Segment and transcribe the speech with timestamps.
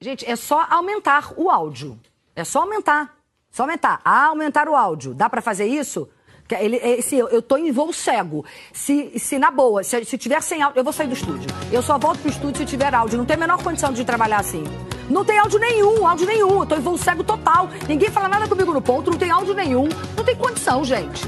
[0.00, 1.98] Gente, é só aumentar o áudio.
[2.34, 3.16] É só aumentar.
[3.50, 4.00] Só aumentar.
[4.04, 5.14] Ah, aumentar o áudio.
[5.14, 6.08] Dá para fazer isso?
[6.50, 8.44] Ele, esse, eu tô em voo cego.
[8.72, 11.48] Se, se na boa, se, se tiver sem áudio, eu vou sair do estúdio.
[11.72, 13.18] Eu só volto pro estúdio se tiver áudio.
[13.18, 14.62] Não tem a menor condição de trabalhar assim.
[15.08, 16.60] Não tem áudio nenhum, áudio nenhum.
[16.60, 17.68] Eu tô em voo cego total.
[17.88, 19.88] Ninguém fala nada comigo no ponto, não tem áudio nenhum.
[20.14, 21.26] Não tem condição, gente.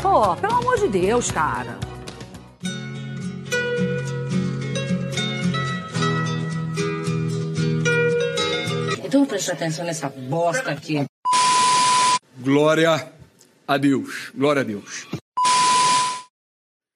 [0.00, 1.78] Pô, pelo amor de Deus, cara.
[9.12, 11.04] Então preste atenção nessa bosta aqui.
[12.38, 13.12] Glória
[13.68, 14.32] a Deus.
[14.34, 15.06] Glória a Deus.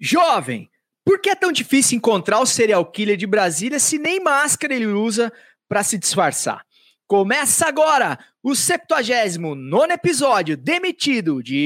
[0.01, 0.71] Jovem,
[1.05, 4.87] por que é tão difícil encontrar o serial killer de Brasília se nem máscara ele
[4.87, 5.31] usa
[5.69, 6.65] para se disfarçar?
[7.07, 11.61] Começa agora o 79 episódio demitido de.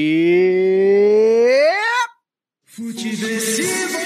[2.65, 4.01] Futeversivo!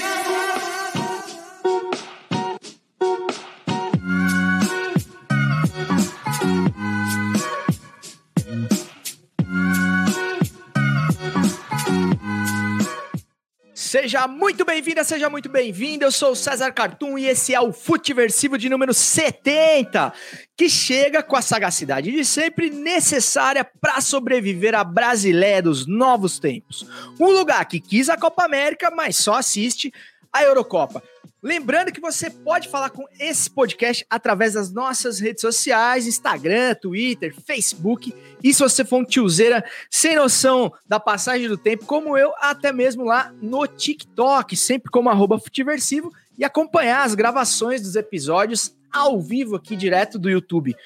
[13.86, 16.04] Seja muito bem-vinda, seja muito bem-vindo.
[16.04, 20.12] Eu sou o César Cartoon e esse é o Futeversivo de número 70,
[20.56, 26.84] que chega com a sagacidade de sempre necessária para sobreviver à Brasileia dos novos tempos.
[27.20, 29.94] Um lugar que quis a Copa América, mas só assiste
[30.32, 31.00] a Eurocopa.
[31.42, 37.34] Lembrando que você pode falar com esse podcast através das nossas redes sociais, Instagram, Twitter,
[37.46, 38.14] Facebook.
[38.42, 42.72] E se você for um tiozeira sem noção da passagem do tempo, como eu, até
[42.72, 49.20] mesmo lá no TikTok, sempre como arroba futiversivo, e acompanhar as gravações dos episódios ao
[49.20, 50.76] vivo aqui direto do YouTube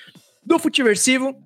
[0.45, 1.37] do Futiversivo,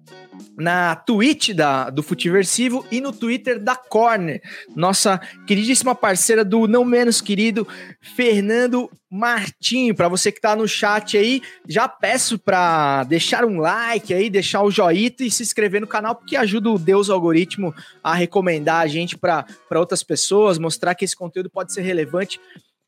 [0.57, 4.41] na Twitch da, do Futiversivo e no Twitter da Corner,
[4.75, 7.67] nossa queridíssima parceira do não menos querido
[8.01, 9.95] Fernando Martinho.
[9.95, 14.63] Para você que está no chat aí, já peço para deixar um like aí, deixar
[14.63, 18.87] o joinha e se inscrever no canal, porque ajuda o Deus algoritmo a recomendar a
[18.87, 22.41] gente para outras pessoas, mostrar que esse conteúdo pode ser relevante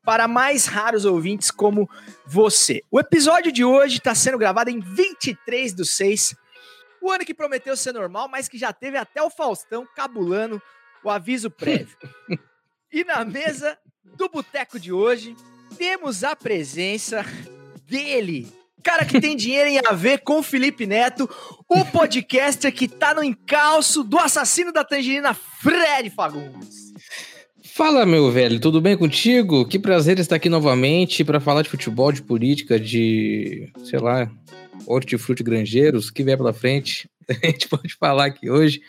[0.07, 1.89] para mais raros ouvintes como
[2.25, 2.81] você.
[2.89, 6.33] O episódio de hoje está sendo gravado em 23 do 6,
[7.07, 10.61] o ano que prometeu ser normal, mas que já teve até o Faustão cabulando
[11.03, 11.97] o aviso prévio.
[12.91, 15.35] e na mesa do boteco de hoje,
[15.77, 17.25] temos a presença
[17.87, 18.51] dele,
[18.83, 21.29] cara que tem dinheiro em a ver com Felipe Neto,
[21.67, 26.87] o podcaster que tá no encalço do assassino da tangerina, Fred Fagundes.
[27.73, 29.67] Fala, meu velho, tudo bem contigo?
[29.67, 34.29] Que prazer estar aqui novamente para falar de futebol, de política, de, sei lá,
[34.85, 37.09] hortifruti granjeiros, que vier pela frente.
[37.29, 38.81] A gente pode falar aqui hoje.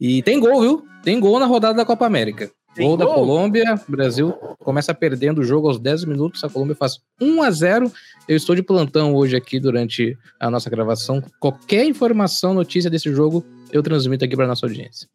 [0.00, 0.86] E tem gol, viu?
[1.02, 2.50] Tem gol na rodada da Copa América.
[2.74, 4.34] Tem gol, gol da Colômbia, Brasil
[4.68, 7.90] começa perdendo o jogo aos 10 minutos, a Colômbia faz 1 a 0.
[8.28, 11.22] Eu estou de plantão hoje aqui durante a nossa gravação.
[11.40, 15.08] Qualquer informação, notícia desse jogo, eu transmito aqui para nossa audiência.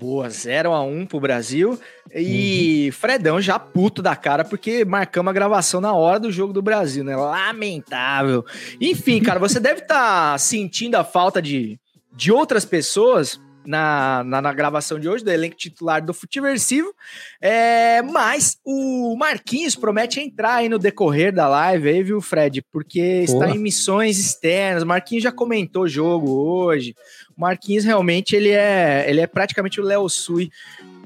[0.00, 1.78] Boa, 0 a 1 pro Brasil.
[2.14, 2.92] E uhum.
[2.92, 7.04] Fredão já puto da cara, porque marcamos a gravação na hora do jogo do Brasil,
[7.04, 7.14] né?
[7.14, 8.42] Lamentável.
[8.80, 11.78] Enfim, cara, você deve estar tá sentindo a falta de,
[12.16, 13.38] de outras pessoas
[13.70, 16.92] na, na, na, gravação de hoje, do elenco titular do Futiversivo.
[17.40, 22.62] É, mas o Marquinhos promete entrar aí no decorrer da live aí, viu, Fred?
[22.72, 23.46] Porque Porra.
[23.46, 24.82] está em missões externas.
[24.82, 26.96] Marquinhos já comentou o jogo hoje.
[27.36, 30.50] O Marquinhos realmente ele é, ele é praticamente o Léo Sui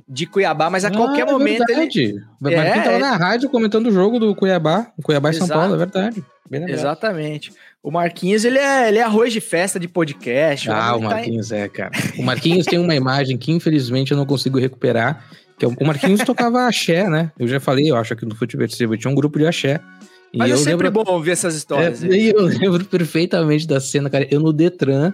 [0.09, 2.01] de Cuiabá, mas a ah, qualquer é momento verdade.
[2.01, 2.21] ele.
[2.41, 5.75] O Marquinhos é, na rádio comentando o jogo do Cuiabá, o Cuiabá e São Paulo,
[5.75, 6.25] é verdade.
[6.51, 7.53] Exatamente.
[7.85, 10.71] O Marquinhos, ele é, ele é arroz de festa de podcast.
[10.71, 11.91] Ah, o tá Marquinhos tá é, cara.
[12.19, 15.23] O Marquinhos tem uma imagem que infelizmente eu não consigo recuperar,
[15.59, 17.31] que é o Marquinhos tocava axé, né?
[17.39, 19.83] Eu já falei, eu acho aqui no Futebol tinha um grupo de axé.
[20.35, 21.05] Mas é sempre lembro...
[21.05, 22.03] bom ouvir essas histórias.
[22.03, 24.27] É, eu lembro perfeitamente da cena, cara.
[24.31, 25.13] Eu no Detran,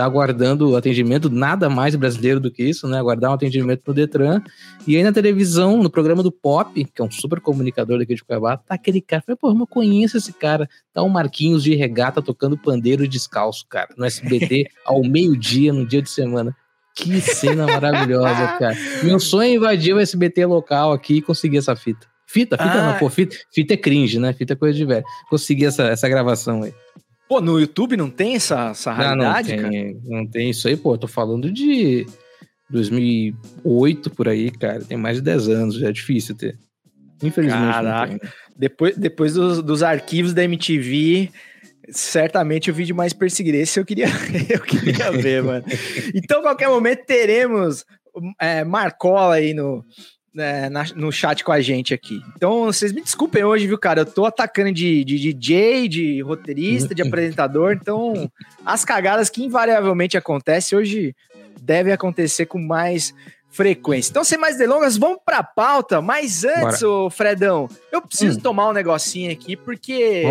[0.00, 2.98] aguardando o atendimento, nada mais brasileiro do que isso, né?
[2.98, 4.42] Aguardar um atendimento no Detran.
[4.86, 8.24] E aí na televisão, no programa do Pop, que é um super comunicador daqui de
[8.24, 9.22] Cuiabá, tá aquele cara.
[9.24, 10.68] Falei, pô, eu conheço esse cara.
[10.92, 16.02] Tá o Marquinhos de regata tocando pandeiro descalço, cara, no SBT ao meio-dia, no dia
[16.02, 16.56] de semana.
[16.94, 18.76] Que cena maravilhosa, cara.
[19.02, 22.06] Meu sonho é invadir o SBT local aqui e conseguir essa fita.
[22.26, 22.92] Fita, fita ah.
[22.92, 24.32] não, pô, fita, fita é cringe, né?
[24.32, 25.04] Fita é coisa de velho.
[25.28, 26.72] Consegui essa, essa gravação aí.
[27.32, 30.00] Pô, no YouTube não tem essa, essa realidade, não, não tem, cara?
[30.04, 30.92] Não tem isso aí, pô.
[30.92, 32.06] Eu tô falando de
[32.68, 34.84] 2008 por aí, cara.
[34.84, 36.58] Tem mais de 10 anos, já é difícil ter.
[37.22, 37.72] Infelizmente.
[37.72, 38.30] Caraca.
[38.54, 41.30] Depois, depois dos, dos arquivos da MTV,
[41.88, 43.56] certamente o vídeo mais perseguido.
[43.56, 44.08] Esse eu queria,
[44.50, 45.64] eu queria ver, mano.
[46.14, 47.86] Então, qualquer momento teremos
[48.38, 49.82] é, Marcola aí no,
[50.34, 52.20] né, na- no chat com a gente aqui.
[52.36, 54.00] Então, vocês me desculpem hoje, viu, cara?
[54.02, 57.72] Eu tô atacando de, de DJ, de roteirista, de apresentador.
[57.80, 58.30] Então,
[58.64, 61.14] as cagadas que invariavelmente acontecem hoje
[61.60, 63.14] devem acontecer com mais
[63.50, 64.10] frequência.
[64.10, 66.00] Então, sem mais delongas, vamos pra pauta.
[66.00, 68.42] Mas antes, ô Fredão, eu preciso Hum.
[68.42, 70.22] tomar um negocinho aqui, porque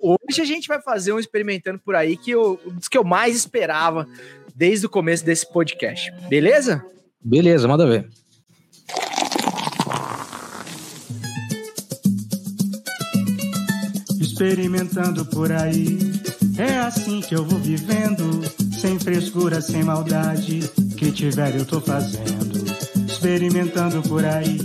[0.00, 3.36] hoje a gente vai fazer um experimentando por aí que eu, dos que eu mais
[3.36, 4.08] esperava
[4.56, 6.10] desde o começo desse podcast.
[6.30, 6.82] Beleza?
[7.22, 8.08] Beleza, manda ver.
[14.40, 15.98] Experimentando por aí.
[16.56, 18.40] É assim que eu vou vivendo,
[18.72, 20.60] sem frescura, sem maldade.
[20.96, 22.64] Que tiver eu tô fazendo,
[23.06, 24.58] experimentando por aí.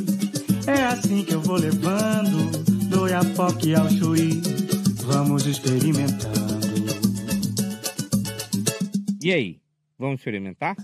[0.66, 2.52] É assim que eu vou levando,
[2.88, 4.42] do Iapoque ao Chuí.
[5.04, 6.56] Vamos experimentando.
[9.22, 9.60] E aí,
[10.00, 10.78] vamos experimentar?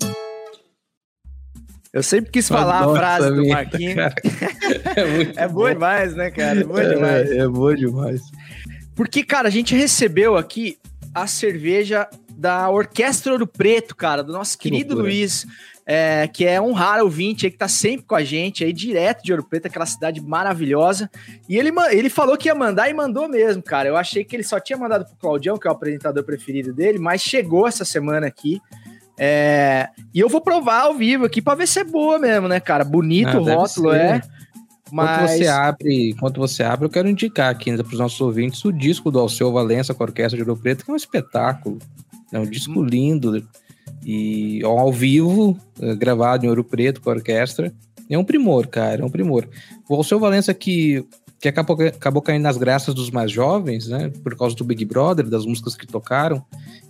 [1.93, 3.95] Eu sempre quis falar a Nossa, frase do Marquinhos.
[3.95, 4.15] cara.
[4.95, 6.61] É, muito É boa demais, né, cara?
[6.61, 7.31] É boa demais.
[7.31, 8.21] É, é boa demais.
[8.95, 10.77] Porque, cara, a gente recebeu aqui
[11.13, 15.13] a cerveja da Orquestra Ouro Preto, cara, do nosso Que querido loucura.
[15.13, 15.45] Luiz,
[15.85, 19.23] é, que é um raro ouvinte aí, que tá sempre com a gente aí, direto
[19.23, 21.09] de Ouro Preto, aquela cidade maravilhosa.
[21.47, 23.89] E ele, ele falou que ia mandar e mandou mesmo, cara.
[23.89, 26.97] Eu achei que ele só tinha mandado pro Claudião, que é o apresentador preferido dele,
[26.97, 28.59] mas chegou essa semana aqui.
[29.19, 32.59] É, e eu vou provar ao vivo aqui pra ver se é boa mesmo, né,
[32.59, 32.83] cara?
[32.83, 34.23] Bonito Ah, o rótulo, ser.
[34.91, 35.03] É.
[35.03, 38.63] Enquanto Mas você abre, enquanto você abre, eu quero indicar aqui para os nossos ouvintes
[38.65, 41.79] o disco do Alceu Valença com a Orquestra de Ouro Preto, que é um espetáculo.
[42.31, 43.45] É um disco lindo
[44.05, 47.73] e ó, ao vivo, eh, gravado em Ouro Preto com a orquestra.
[48.09, 49.47] É um primor, cara, é um primor.
[49.87, 51.05] O Alceu Valença que,
[51.39, 54.11] que acabou, acabou caindo nas graças dos mais jovens, né?
[54.23, 56.43] Por causa do Big Brother, das músicas que tocaram.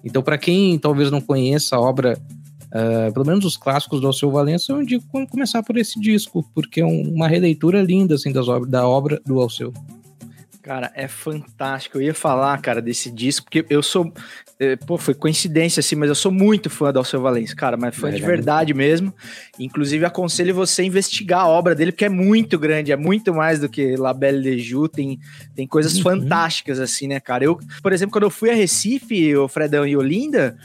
[0.04, 2.18] Então, para quem talvez não conheça a obra
[2.74, 6.42] Uh, pelo menos os clássicos do Alceu Valença, eu indico como começar por esse disco,
[6.56, 9.74] porque é um- uma releitura linda assim, das obras, da obra do Alceu.
[10.62, 11.98] Cara, é fantástico.
[11.98, 14.14] Eu ia falar, cara, desse disco, porque eu sou.
[14.60, 17.96] eh, Pô, foi coincidência, assim, mas eu sou muito fã do Alceu Valença, cara, mas
[17.96, 19.12] fã É, de ele é verdade mesmo.
[19.58, 23.60] Inclusive, aconselho você a investigar a obra dele, porque é muito grande, é muito mais
[23.60, 25.20] do que La Belle de Joux, tem,
[25.56, 26.04] tem coisas Uhum.
[26.04, 27.44] fantásticas, assim, né, cara?
[27.44, 30.56] Eu, por exemplo, quando eu fui a Recife, o Fredão e Olinda.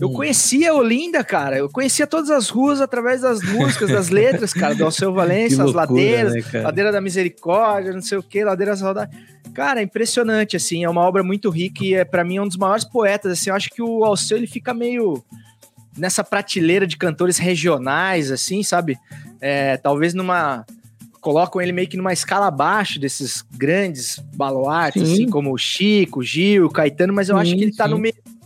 [0.00, 1.58] Eu conhecia Olinda, cara.
[1.58, 5.72] Eu conhecia todas as ruas através das músicas, das letras, cara, do Alceu Valença, as
[5.72, 6.62] ladeiras, né?
[6.62, 9.16] Ladeira da Misericórdia, não sei o que, Ladeira da Saudade.
[9.52, 12.56] Cara, é impressionante, assim, é uma obra muito rica e é para mim um dos
[12.56, 15.22] maiores poetas, assim, eu acho que o Alceu ele fica meio
[15.96, 18.96] nessa prateleira de cantores regionais, assim, sabe?
[19.40, 20.64] É, talvez numa
[21.20, 25.12] colocam ele meio que numa escala abaixo desses grandes baluartes, Sim.
[25.12, 27.90] assim, como o Chico, Gil, Caetano, mas eu acho Sim, que ele tá sim.
[27.90, 27.98] no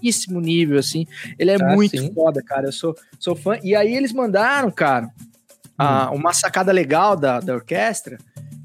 [0.02, 1.06] mesmíssimo nível, assim.
[1.38, 2.12] Ele é Ah, muito sim.
[2.12, 2.66] foda, cara.
[2.68, 3.58] Eu sou, sou fã.
[3.62, 5.08] E aí eles mandaram, cara,
[5.78, 6.16] a- Hum.
[6.16, 8.18] uma sacada legal da, da orquestra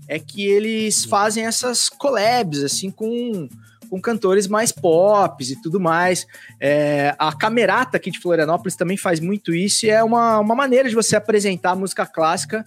[0.07, 3.48] é que eles fazem essas collabs, assim, com,
[3.89, 6.25] com cantores mais pops e tudo mais.
[6.60, 10.88] É, a Camerata aqui de Florianópolis também faz muito isso e é uma, uma maneira
[10.89, 12.66] de você apresentar a música clássica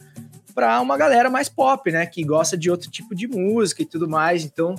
[0.54, 2.04] para uma galera mais pop, né?
[2.06, 4.44] Que gosta de outro tipo de música e tudo mais.
[4.44, 4.74] Então,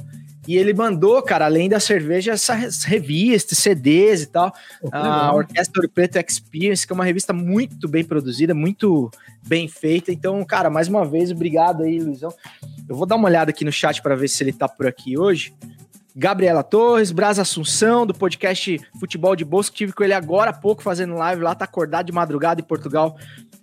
[0.52, 4.54] e ele mandou, cara, além da cerveja, essas revistas, CDs e tal.
[4.92, 9.10] A Orquestra Ouro Preto Experience, que é uma revista muito bem produzida, muito
[9.48, 10.12] bem feita.
[10.12, 12.34] Então, cara, mais uma vez, obrigado aí, Luizão.
[12.90, 15.18] Eu vou dar uma olhada aqui no chat para ver se ele tá por aqui
[15.18, 15.54] hoje.
[16.14, 20.54] Gabriela Torres, Braz Assunção, do podcast Futebol de Bolsa, que tive com ele agora há
[20.54, 23.18] pouco fazendo live lá, tá acordado de madrugada em Portugal,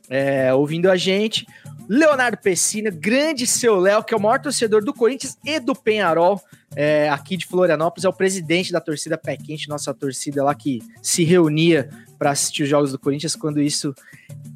[0.08, 1.46] é, ouvindo a gente.
[1.88, 6.38] Leonardo Pessina, grande seu Léo, que é o maior torcedor do Corinthians e do Penharol,
[6.76, 10.82] é, aqui de Florianópolis, é o presidente da torcida Pé Quente, nossa torcida lá que
[11.02, 11.88] se reunia
[12.18, 13.94] para assistir os jogos do Corinthians quando isso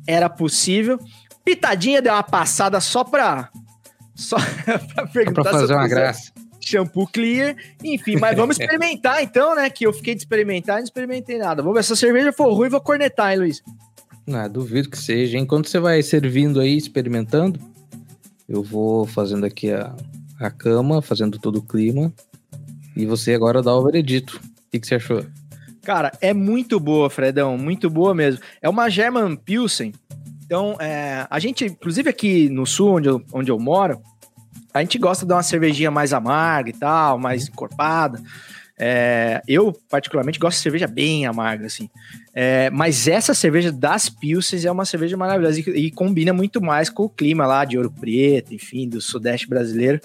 [0.06, 0.98] era possível.
[1.42, 3.48] Pitadinha deu uma passada só pra.
[4.14, 4.36] Só
[4.94, 6.32] pra perguntar Pra fazer uma graça.
[6.60, 9.70] shampoo clear, enfim, mas vamos experimentar então, né?
[9.70, 11.62] Que eu fiquei de experimentar e não experimentei nada.
[11.62, 13.62] Vamos ver se a cerveja for ruim, vou cornetar, hein, Luiz?
[14.30, 15.38] Ah, duvido que seja.
[15.38, 17.58] Enquanto você vai servindo aí, experimentando,
[18.48, 19.94] eu vou fazendo aqui a,
[20.38, 22.12] a cama, fazendo todo o clima.
[22.96, 24.36] E você agora dá o veredito.
[24.36, 25.24] O que, que você achou?
[25.82, 28.40] Cara, é muito boa, Fredão, muito boa mesmo.
[28.60, 29.92] É uma German Pilsen.
[30.44, 34.00] Então, é, a gente, inclusive aqui no sul, onde eu, onde eu moro,
[34.72, 38.22] a gente gosta de uma cervejinha mais amarga e tal, mais encorpada.
[38.78, 41.88] É, eu, particularmente, gosto de cerveja bem amarga, assim.
[42.34, 46.88] É, mas essa cerveja das Pilsens é uma cerveja maravilhosa e, e, combina muito mais
[46.88, 50.00] com o clima lá de Ouro Preto, enfim, do Sudeste brasileiro.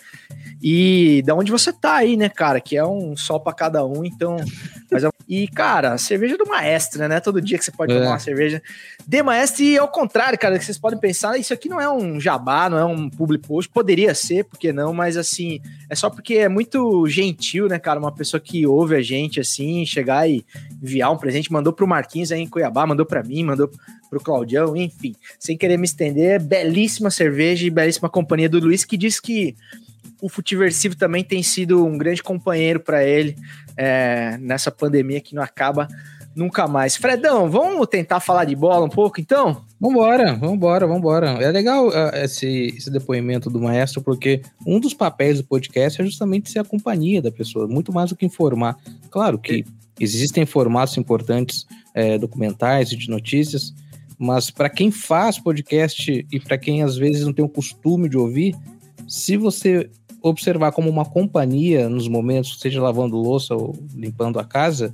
[0.61, 2.59] E da onde você tá aí, né, cara?
[2.59, 4.35] Que é um sol para cada um, então.
[4.37, 5.09] É...
[5.27, 7.19] E, cara, cerveja do maestro, né?
[7.21, 7.97] Todo dia que você pode é.
[7.97, 8.61] tomar uma cerveja
[9.07, 9.63] de maestro.
[9.63, 12.77] E ao contrário, cara, que vocês podem pensar, isso aqui não é um jabá, não
[12.77, 13.71] é um public post.
[13.71, 14.93] Poderia ser, por que não?
[14.93, 17.97] Mas assim, é só porque é muito gentil, né, cara?
[17.97, 20.45] Uma pessoa que ouve a gente, assim, chegar e
[20.83, 23.71] enviar um presente, mandou pro Marquinhos aí em Cuiabá, mandou para mim, mandou
[24.09, 25.15] pro Claudião, enfim.
[25.39, 29.55] Sem querer me estender, belíssima cerveja e belíssima companhia do Luiz, que diz que
[30.21, 33.37] o Futiversivo também tem sido um grande companheiro para ele
[33.77, 35.87] é, nessa pandemia que não acaba
[36.37, 36.95] nunca mais.
[36.95, 39.63] Fredão, vamos tentar falar de bola um pouco, então?
[39.79, 41.29] Vambora, vambora, vambora.
[41.43, 46.05] É legal uh, esse, esse depoimento do maestro, porque um dos papéis do podcast é
[46.05, 48.77] justamente ser a companhia da pessoa, muito mais do que informar.
[49.09, 49.65] Claro que
[49.99, 53.73] existem formatos importantes, é, documentais e de notícias,
[54.17, 58.17] mas para quem faz podcast e para quem às vezes não tem o costume de
[58.17, 58.55] ouvir,
[59.07, 59.89] se você
[60.21, 64.93] observar como uma companhia nos momentos, seja lavando louça ou limpando a casa,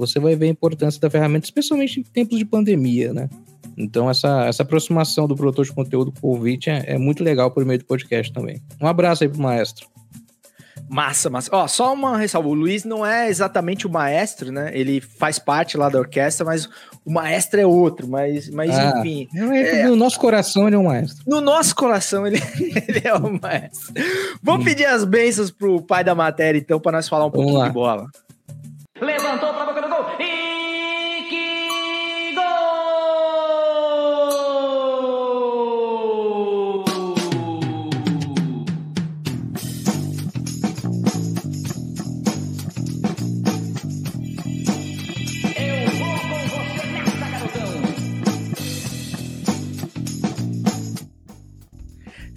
[0.00, 3.28] você vai ver a importância da ferramenta, especialmente em tempos de pandemia, né?
[3.76, 7.50] Então, essa, essa aproximação do produtor de conteúdo com o ouvinte é, é muito legal
[7.50, 8.60] por meio do podcast também.
[8.80, 9.88] Um abraço aí pro maestro.
[10.88, 11.48] Massa, massa.
[11.52, 12.48] Ó, só uma ressalva.
[12.48, 14.72] O Luiz não é exatamente o maestro, né?
[14.74, 16.68] Ele faz parte lá da orquestra, mas
[17.04, 18.08] o maestro é outro.
[18.08, 19.28] Mas, mas ah, enfim.
[19.32, 21.22] É, no nosso coração ele é o maestro.
[21.28, 22.42] No nosso coração ele,
[22.88, 23.94] ele é o maestro.
[24.42, 24.64] Vamos hum.
[24.64, 28.06] pedir as bênçãos pro pai da matéria, então, para nós falar um pouquinho de bola.
[29.00, 29.88] Levantou pra boca do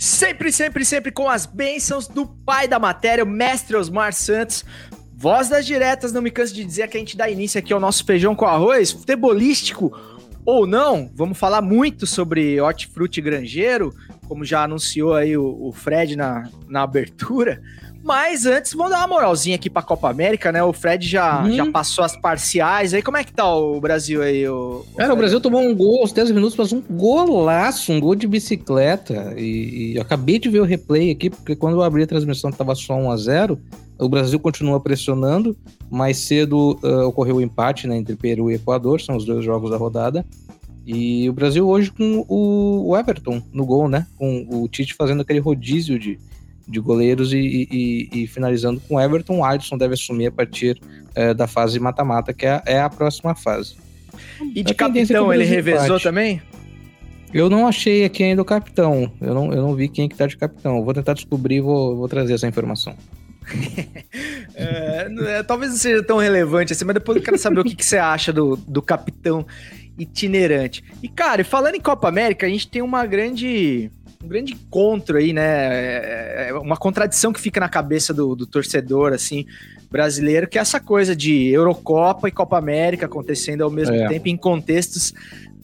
[0.04, 4.66] Sempre, sempre, sempre com as bênçãos do pai da matéria, o mestre Osmar Santos.
[5.16, 7.80] Voz das diretas, não me canso de dizer que a gente dá início aqui ao
[7.80, 9.98] nosso feijão com arroz, futebolístico
[10.46, 11.10] ou não.
[11.16, 13.94] Vamos falar muito sobre hortifruti granjeiro,
[14.28, 17.62] como já anunciou aí o, o Fred na, na abertura.
[18.04, 20.62] Mas antes, vamos dar uma moralzinha aqui pra Copa América, né?
[20.62, 21.52] O Fred já, hum.
[21.54, 22.94] já passou as parciais.
[22.94, 24.46] Aí, como é que tá o Brasil aí?
[24.46, 28.02] O, o Cara, o Brasil tomou um gol aos 10 minutos, mas um golaço, um
[28.02, 29.34] gol de bicicleta.
[29.38, 32.76] E, e acabei de ver o replay aqui, porque quando eu abri a transmissão tava
[32.76, 33.58] só 1 a 0
[33.98, 35.56] O Brasil continua pressionando.
[35.90, 39.72] Mais cedo uh, ocorreu o empate né, entre Peru e Equador, são os dois jogos
[39.72, 40.26] da rodada.
[40.86, 44.06] E o Brasil hoje com o Everton no gol, né?
[44.18, 46.20] Com o Tite fazendo aquele rodízio de
[46.68, 49.40] de goleiros e, e, e, finalizando com Everton.
[49.40, 50.80] O Alisson deve assumir a partir
[51.16, 53.76] é, da fase mata-mata, que é, é, a próxima fase.
[54.56, 56.04] E de a capitão, ele revezou empate.
[56.04, 56.42] também?
[57.34, 59.12] Eu não achei aqui ainda o capitão.
[59.20, 60.78] Eu não, eu não vi quem é que tá de capitão.
[60.78, 62.96] Eu vou tentar descobrir e vou, vou trazer essa informação.
[64.56, 67.76] é, é, talvez não seja tão relevante assim, mas depois eu quero saber o que,
[67.76, 69.46] que você acha do, do capitão
[69.98, 70.84] itinerante.
[71.02, 73.92] E, cara, falando em Copa América, a gente tem uma grande
[74.24, 75.44] um grande encontro aí, né?
[75.44, 79.46] É, é uma contradição que fica na cabeça do, do, torcedor, assim,
[79.92, 84.08] brasileiro, que é essa coisa de Eurocopa e Copa América acontecendo ao mesmo é.
[84.08, 85.14] tempo em contextos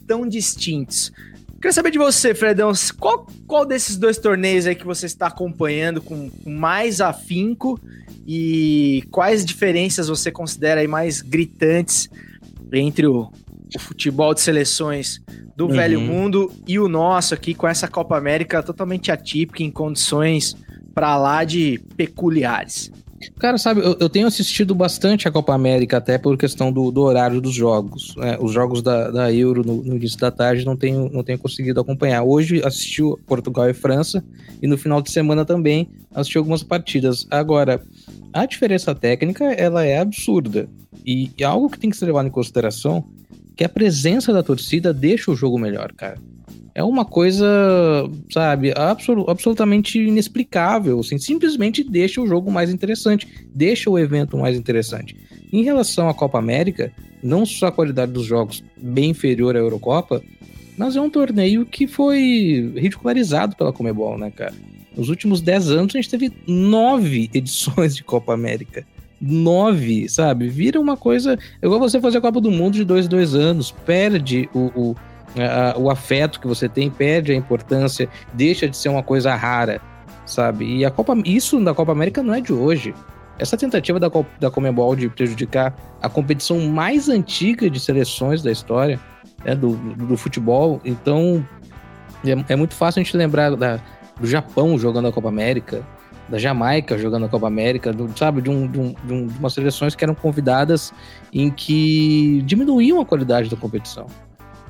[0.06, 1.12] tão distintos.
[1.56, 6.02] Queria saber de você, Fredão, qual, qual desses dois torneios aí que você está acompanhando
[6.02, 7.80] com, com mais afinco
[8.26, 12.10] e quais diferenças você considera aí mais gritantes
[12.72, 13.32] entre o,
[13.76, 15.22] o futebol de seleções
[15.60, 15.74] do uhum.
[15.74, 20.56] velho mundo e o nosso aqui com essa Copa América totalmente atípica em condições
[20.94, 22.90] para lá de peculiares.
[23.38, 27.02] Cara, sabe, eu, eu, tenho assistido bastante a Copa América, até por questão do, do
[27.02, 28.16] horário dos jogos.
[28.16, 28.38] Né?
[28.40, 31.82] Os jogos da, da Euro no, no, início da tarde não tenho, não tenho conseguido
[31.82, 32.24] acompanhar.
[32.24, 34.24] Hoje assisti Portugal e França,
[34.62, 37.28] e no final de semana também assisti algumas partidas.
[37.30, 37.82] Agora,
[38.32, 40.70] a diferença técnica, ela é absurda.
[41.06, 43.04] E, e algo que tem que ser levado em consideração
[43.60, 46.18] que a presença da torcida deixa o jogo melhor, cara.
[46.74, 47.46] É uma coisa,
[48.32, 50.98] sabe, absol absolutamente inexplicável.
[51.02, 55.14] Assim, simplesmente deixa o jogo mais interessante, deixa o evento mais interessante.
[55.52, 56.90] Em relação à Copa América,
[57.22, 60.24] não só a qualidade dos jogos bem inferior à Eurocopa,
[60.78, 64.54] mas é um torneio que foi ridicularizado pela Comebol, né, cara?
[64.96, 68.86] Nos últimos 10 anos a gente teve nove edições de Copa América
[69.22, 70.48] nove, sabe?
[70.48, 71.38] Vira uma coisa.
[71.62, 74.72] É igual você fazer a Copa do Mundo de dois em dois anos, perde o,
[74.76, 74.96] o,
[75.38, 79.82] a, o afeto que você tem, perde a importância, deixa de ser uma coisa rara,
[80.26, 80.78] sabe?
[80.78, 82.94] E a Copa, isso da Copa América não é de hoje.
[83.38, 84.10] essa tentativa da,
[84.40, 89.00] da Comebol de prejudicar a competição mais antiga de seleções da história
[89.46, 91.46] né, do, do, do futebol, então
[92.26, 93.80] é, é muito fácil a gente lembrar da-
[94.20, 95.82] do Japão jogando a Copa América,
[96.30, 99.54] da Jamaica jogando a Copa América, do- sabe, de, um, de, um, de, um- umas
[99.54, 100.94] seleções que eram convidadas
[101.34, 104.06] em que diminuíam a qualidade da competição.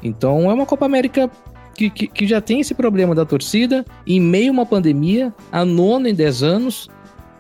[0.02, 1.30] Então é uma Copa América
[1.76, 5.64] que, que, que já tem esse problema da torcida, em meio a uma pandemia, a
[5.66, 6.90] nona em 10 anos,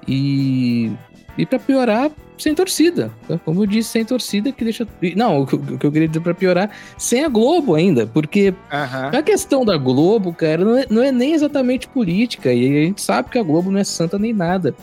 [0.07, 0.91] e,
[1.37, 3.11] e para piorar, sem torcida.
[3.27, 3.37] tá?
[3.39, 4.87] Como eu disse, sem torcida que deixa.
[5.15, 9.11] Não, o que, eu queria dizer para piorar, sem a Globo ainda, porque Aham.
[9.13, 13.01] a questão da Globo, cara, não é, não é nem exatamente política, e a gente
[13.01, 14.73] sabe que a Globo não é santa nem nada.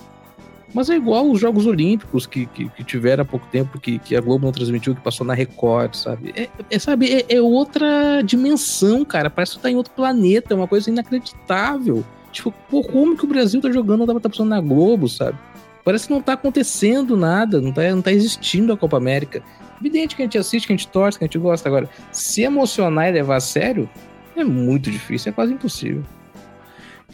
[0.75, 4.15] Mas é igual os Jogos Olímpicos que, que, que tiveram há pouco tempo, que, que
[4.15, 6.35] a Globo não transmitiu, que passou na Record, sabe?
[6.37, 9.31] É, é, sabe, é, é outra dimensão, cara.
[9.31, 12.05] Parece que tá em outro planeta, é uma coisa inacreditável.
[12.31, 15.39] Tipo, pô, como que o Brasil tá jogando, tá, tá passando na Globo, sabe?
[15.87, 19.41] Parece que não tá acontecendo nada, não tá, não tá existindo a Copa América.
[19.81, 21.69] Evidente que a gente assiste, que a gente torce, que a gente gosta.
[21.69, 23.89] Agora, se emocionar e levar a sério,
[24.35, 26.03] é muito difícil, é quase impossível.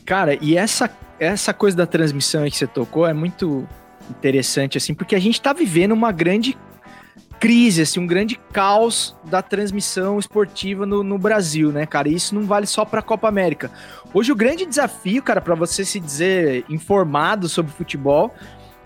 [0.07, 0.89] Cara, e essa,
[1.21, 3.69] essa coisa da transmissão aí que você tocou é muito
[4.09, 6.57] interessante, assim, porque a gente tá vivendo uma grande
[7.39, 12.09] crise, assim, um grande caos da transmissão esportiva no, no Brasil, né, cara?
[12.09, 13.71] E isso não vale só pra Copa América.
[14.15, 18.35] Hoje o grande desafio, cara, pra você se dizer informado sobre futebol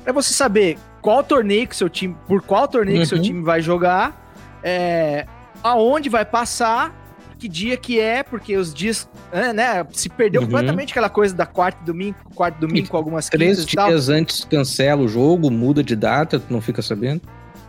[0.07, 3.23] é você saber qual torneio que seu time, por qual torneio que seu Uhum.
[3.25, 4.33] time vai jogar,
[4.63, 5.27] é,
[5.63, 6.95] aonde vai passar,
[7.39, 10.47] que dia que é, porque os dias, é, né, se perdeu Uhum.
[10.47, 14.09] completamente aquela coisa da quarta e domingo, quarto e domingo com algumas Três e dias
[14.09, 17.21] antes cancela o jogo, muda de data, tu não fica sabendo?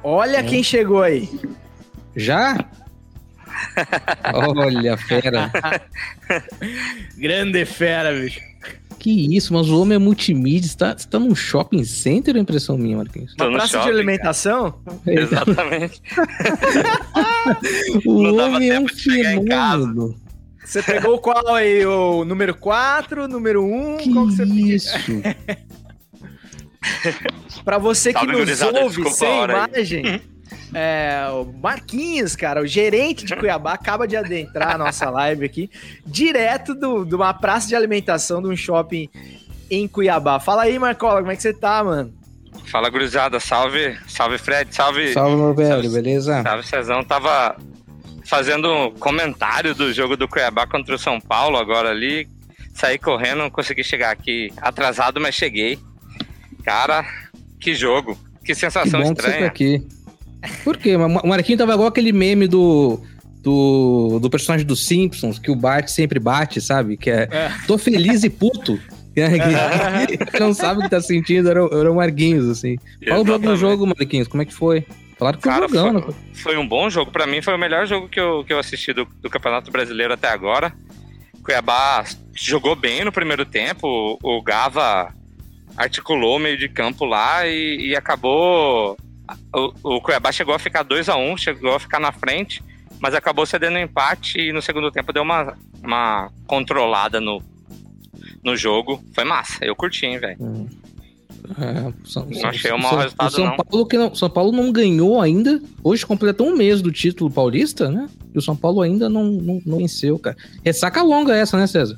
[0.03, 0.43] Olha É.
[0.43, 1.29] quem chegou aí.
[2.15, 2.55] Já?
[4.33, 5.51] Olha, fera.
[7.17, 8.39] Grande fera, bicho.
[8.99, 10.69] Que isso, mas o homem é multimídia.
[10.69, 13.35] Você tá, você tá num shopping center é impressão minha, Marquinhos?
[13.35, 14.79] Tô Uma praça shopping, de alimentação?
[15.05, 16.01] Exatamente.
[18.05, 20.15] O Não homem é um fenômeno.
[20.63, 21.85] Você pegou qual aí?
[21.85, 23.97] O número 4, número 1?
[23.97, 24.95] Que qual que você isso?
[27.63, 30.21] Pra você que Salve, nos ouve sem imagem,
[30.79, 35.71] é, o Marquinhos, cara, o gerente de Cuiabá, acaba de adentrar a nossa live aqui,
[36.05, 39.09] direto do- de uma praça de alimentação de um shopping
[39.71, 40.39] em Cuiabá.
[40.39, 42.13] Fala aí, Marcola, como é que você tá, mano?
[42.67, 43.39] Fala, gurizada.
[43.39, 44.73] Salve, salve, Fred.
[44.75, 45.89] Salve, Salve, meu velho, Salve.
[45.89, 46.43] beleza?
[46.43, 47.03] salve, Cezão.
[47.03, 47.55] Tava
[48.25, 52.27] fazendo um comentário do jogo do Cuiabá contra o São Paulo agora ali.
[52.73, 55.79] Saí correndo, não consegui chegar aqui atrasado, mas cheguei.
[56.63, 57.05] Cara,
[57.59, 58.15] que jogo.
[58.41, 59.47] Que Que sensação bom que você tá estranha.
[59.47, 59.87] aqui.
[60.63, 60.95] Por quê?
[60.95, 62.99] O Marquinhos tava igual aquele meme do,
[63.41, 66.97] do, do personagem dos Simpsons, que o Bart sempre bate, sabe?
[66.97, 67.51] Que é, É.
[67.67, 68.79] tô feliz e puto.
[69.13, 69.23] Que
[70.39, 72.77] não sabe o que tá sentindo, era, o- era o Marquinhos, assim.
[73.07, 74.85] Fala um pouco do jogo, Marquinhos, como é que foi?
[75.17, 76.03] Falaram que foi Cara, foi, né?
[76.33, 77.11] foi um bom jogo.
[77.11, 80.13] Pra mim, foi o melhor jogo que eu, que eu assisti do, do Campeonato Brasileiro
[80.13, 80.71] até agora.
[81.43, 82.03] Cuiabá
[82.35, 83.87] jogou bem no primeiro tempo.
[84.21, 85.11] O, o Gava
[85.75, 88.95] articulou o meio de campo lá e, e acabou.
[89.53, 92.63] O, o Cuiabá chegou a ficar 2 a 1 chegou a ficar na frente,
[92.99, 97.41] mas acabou cedendo um empate e no segundo tempo deu uma, uma controlada no,
[98.43, 99.03] no jogo.
[99.13, 99.63] Foi massa.
[99.65, 100.37] Eu curti, hein, velho.
[101.59, 103.55] É, São, Não achei um São- mau resultado, o São não.
[103.57, 104.15] Paulo que não.
[104.15, 105.61] São Paulo não ganhou ainda.
[105.83, 108.09] Hoje completou um mês do título paulista, né?
[108.33, 110.35] E o São Paulo ainda não, não, não venceu, cara.
[110.63, 111.97] Ressaca longa essa, né, César?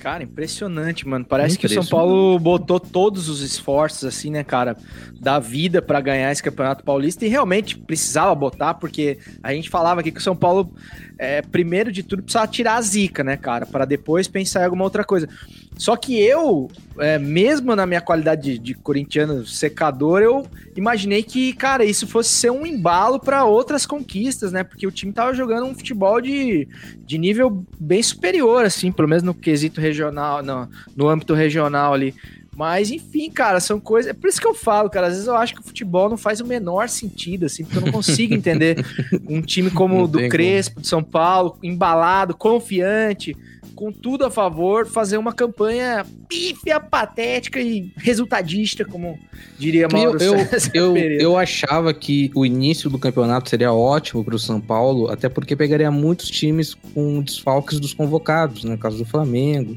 [0.00, 1.26] Cara, impressionante, mano.
[1.26, 1.84] Parece que o São.
[1.84, 4.74] Paulo botou todos os esforços, assim, né, cara,
[5.20, 10.00] da vida pra ganhar esse Campeonato Paulista e realmente precisava botar, porque a gente falava
[10.00, 10.72] aqui que o São Paulo,
[11.18, 14.84] é, primeiro de tudo, precisava tirar a zica, né, cara, Pra depois pensar em alguma
[14.84, 15.28] outra coisa.
[15.76, 21.54] Só que eu, é, mesmo na minha qualidade de, de corintiano secador, eu imaginei que,
[21.54, 24.62] cara, isso fosse ser um embalo pra outras conquistas, né?
[24.62, 29.22] Porque o time tava jogando um futebol de, de nível bem superior, assim, pelo menos
[29.22, 32.14] no quesito regional, no, no âmbito regional ali.
[32.54, 34.10] Mas, enfim, cara, são coisas.
[34.10, 35.06] É por isso que eu falo, cara.
[35.06, 37.82] Às vezes eu acho que o futebol não faz o menor sentido, assim, porque eu
[37.86, 38.84] não consigo entender
[39.26, 40.30] um time como o do tem como.
[40.30, 43.34] Crespo, de São Paulo, embalado, confiante,
[43.80, 49.18] com tudo a favor, fazer uma campanha pífia, patética e resultadista, como
[49.58, 50.34] diria Eu, Mauro eu,
[50.74, 51.22] eu, Pereira.
[51.22, 55.56] eu achava que o início do campeonato seria ótimo para o São Paulo, até porque
[55.56, 58.72] pegaria muitos times com desfalques dos convocados, né?
[58.72, 59.74] No caso do Flamengo.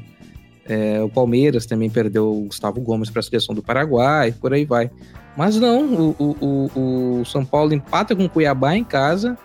[0.66, 4.66] É, o Palmeiras também perdeu o Gustavo Gomes para a seleção do Paraguai, por aí
[4.66, 4.90] vai.
[5.34, 9.38] Mas não, o, o, o, o São Paulo empata com o Cuiabá em casa,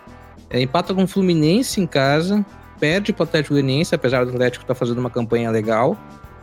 [0.50, 2.44] é, empata com o Fluminense em casa,
[2.80, 5.96] perde para o Atlético Goianiense, apesar do Atlético estar fazendo uma campanha legal.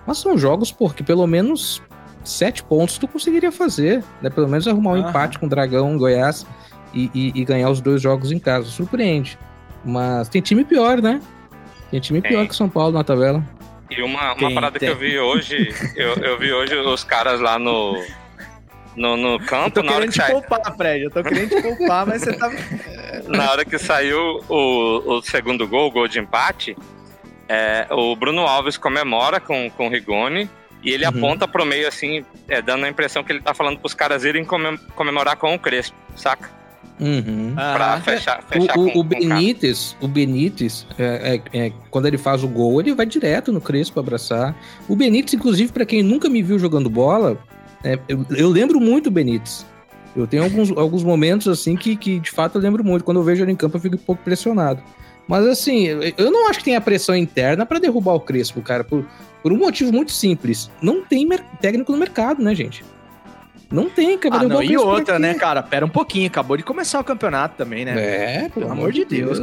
[0.06, 1.82] Mas são jogos, pô, que pelo menos
[2.24, 4.30] sete pontos tu conseguiria fazer, né?
[4.30, 5.10] Pelo menos arrumar um Aham.
[5.10, 6.46] empate com o Dragão, Goiás
[6.94, 8.68] e, e- e ganhar os dois jogos em casa.
[8.68, 9.38] Surpreende.
[9.84, 11.20] Mas tem time pior, né?
[11.92, 12.48] Tem time pior Tem.
[12.48, 13.44] que São Paulo na tabela.
[13.90, 14.88] E uma, uma Tem, parada tem.
[14.90, 17.96] que eu vi hoje, eu, eu vi hoje os caras lá no,
[18.98, 21.04] no, no Eu campo, tô na hora, querendo que te sai- poupar, Fred.
[21.06, 22.50] Eu tô querendo te poupar, mas você tá.
[23.30, 26.76] na hora que saiu o, o segundo gol, o gol de empate,
[27.48, 30.50] é, o Bruno Alves comemora com, com o Rigoni
[30.84, 31.10] e ele Uhum.
[31.18, 34.44] aponta pro meio assim, é, dando a impressão que ele tá falando pros caras irem
[34.46, 36.50] comem- comemorar com o Crespo, saca?
[37.00, 37.54] Uhum.
[37.54, 39.36] Pra Ah, fechar, fechar O, o- com, o com o cara.
[39.36, 43.62] Benítez, o Benítez, é, é, é, quando ele faz o gol, ele vai direto no
[43.62, 44.56] Crespo abraçar.
[44.90, 47.38] O Benítez, inclusive, pra quem nunca me viu jogando bola,
[47.84, 49.66] é, eu, eu lembro muito o Benítez.
[50.16, 53.04] Eu tenho alguns, alguns momentos assim que, que de fato eu lembro muito.
[53.04, 54.82] Quando eu vejo ele em campo, eu fico um pouco pressionado.
[55.28, 55.86] Mas assim,
[56.18, 59.06] eu, não acho que tenha pressão interna pra derrubar o Crespo, cara, por,
[59.44, 60.72] por um motivo muito simples.
[60.82, 61.28] Não tem
[61.60, 62.84] técnico no mercado, né, gente?
[63.70, 64.38] Não tem, cara.
[64.38, 65.62] Ah, não, e outra, né, cara?
[65.62, 67.94] Pera um pouquinho, acabou de começar o campeonato também, né?
[68.46, 69.40] É, pelo amor de Deus.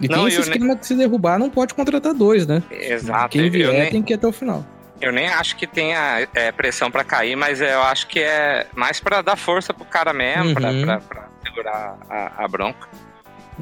[0.00, 2.62] E Não, tem esse esquema que se derrubar não pode contratar dois, né?
[2.70, 3.30] Exato.
[3.30, 4.64] Quem vier tem que ir até o final.
[5.00, 9.00] Eu nem acho que tenha é, pressão pra cair, mas eu acho que é mais
[9.00, 10.82] pra dar força pro cara mesmo, pra, Uhum.
[10.82, 12.88] pra, pra segurar a, a bronca.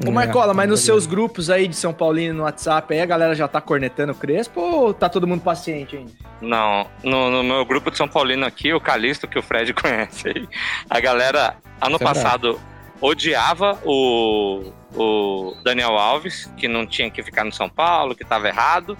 [0.05, 3.05] Ô, Marcola, mas nos É, seus grupos aí de São Paulino no WhatsApp, aí a
[3.05, 6.11] galera já tá cornetando o Crespo ou tá todo mundo paciente ainda?
[6.41, 10.29] Não, no, no meu grupo de São Paulino aqui, o Calixto, que o Fred conhece
[10.29, 10.47] aí,
[10.89, 12.61] a galera, ano Isso é passado,
[13.01, 18.47] odiava o, o Daniel Alves, que não tinha que ficar no São Paulo, que tava
[18.47, 18.97] errado,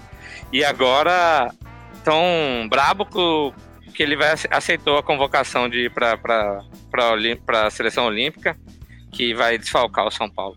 [0.52, 1.50] e agora
[2.04, 3.04] tão brabo
[3.94, 5.92] que ele vai, aceitou a convocação de ir
[7.12, 8.56] Olim- pra seleção olímpica,
[9.12, 10.56] que vai desfalcar o São Paulo.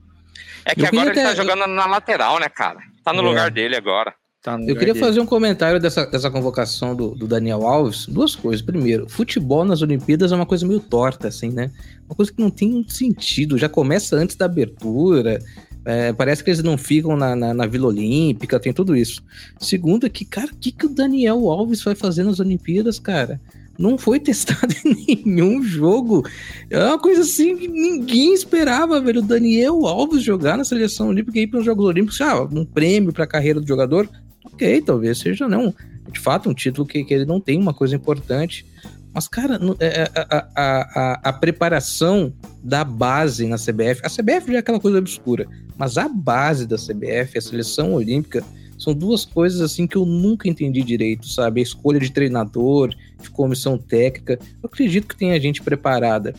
[0.65, 2.79] É que Eu agora ele tá até- jogando na lateral, né, cara?
[3.03, 3.23] Tá no É.
[3.23, 4.13] lugar dele agora.
[4.41, 4.99] Tá Eu queria dele.
[4.99, 8.06] fazer um comentário dessa, dessa convocação do, do Daniel Alves.
[8.08, 8.62] Duas coisas.
[8.62, 11.71] Primeiro, futebol nas Olimpíadas é uma coisa meio torta, assim, né?
[12.10, 13.58] Uma coisa que não tem sentido.
[13.58, 15.39] Já começa antes da abertura.
[15.86, 19.24] É, parece que eles não ficam na, na, na Vila Olímpica, tem tudo isso.
[19.60, 23.39] Segundo, é que, cara, o que, que o Daniel Alves vai fazer nas Olimpíadas, cara?
[23.78, 26.26] Não foi testado em nenhum jogo.
[26.69, 29.19] É uma coisa assim que ninguém esperava, velho.
[29.19, 32.65] O Daniel Alves jogar na seleção olímpica e ir para os Jogos Olímpicos, ah, um
[32.65, 34.10] prêmio para a carreira do jogador.
[34.46, 35.74] Ok, talvez seja não.
[36.12, 38.65] De fato, um título que, que ele não tem uma coisa importante.
[39.13, 44.47] Mas, cara, no- é, a, a, a, a preparação da base na CBF, a CBF
[44.47, 45.47] já é aquela coisa obscura,
[45.78, 48.43] mas a base da CBF, a seleção olímpica,
[48.78, 51.62] são duas coisas assim que eu nunca entendi direito, sabe?
[51.62, 54.38] A escolha de treinador, de comissão técnica.
[54.62, 56.34] Eu acredito que tenha gente preparada.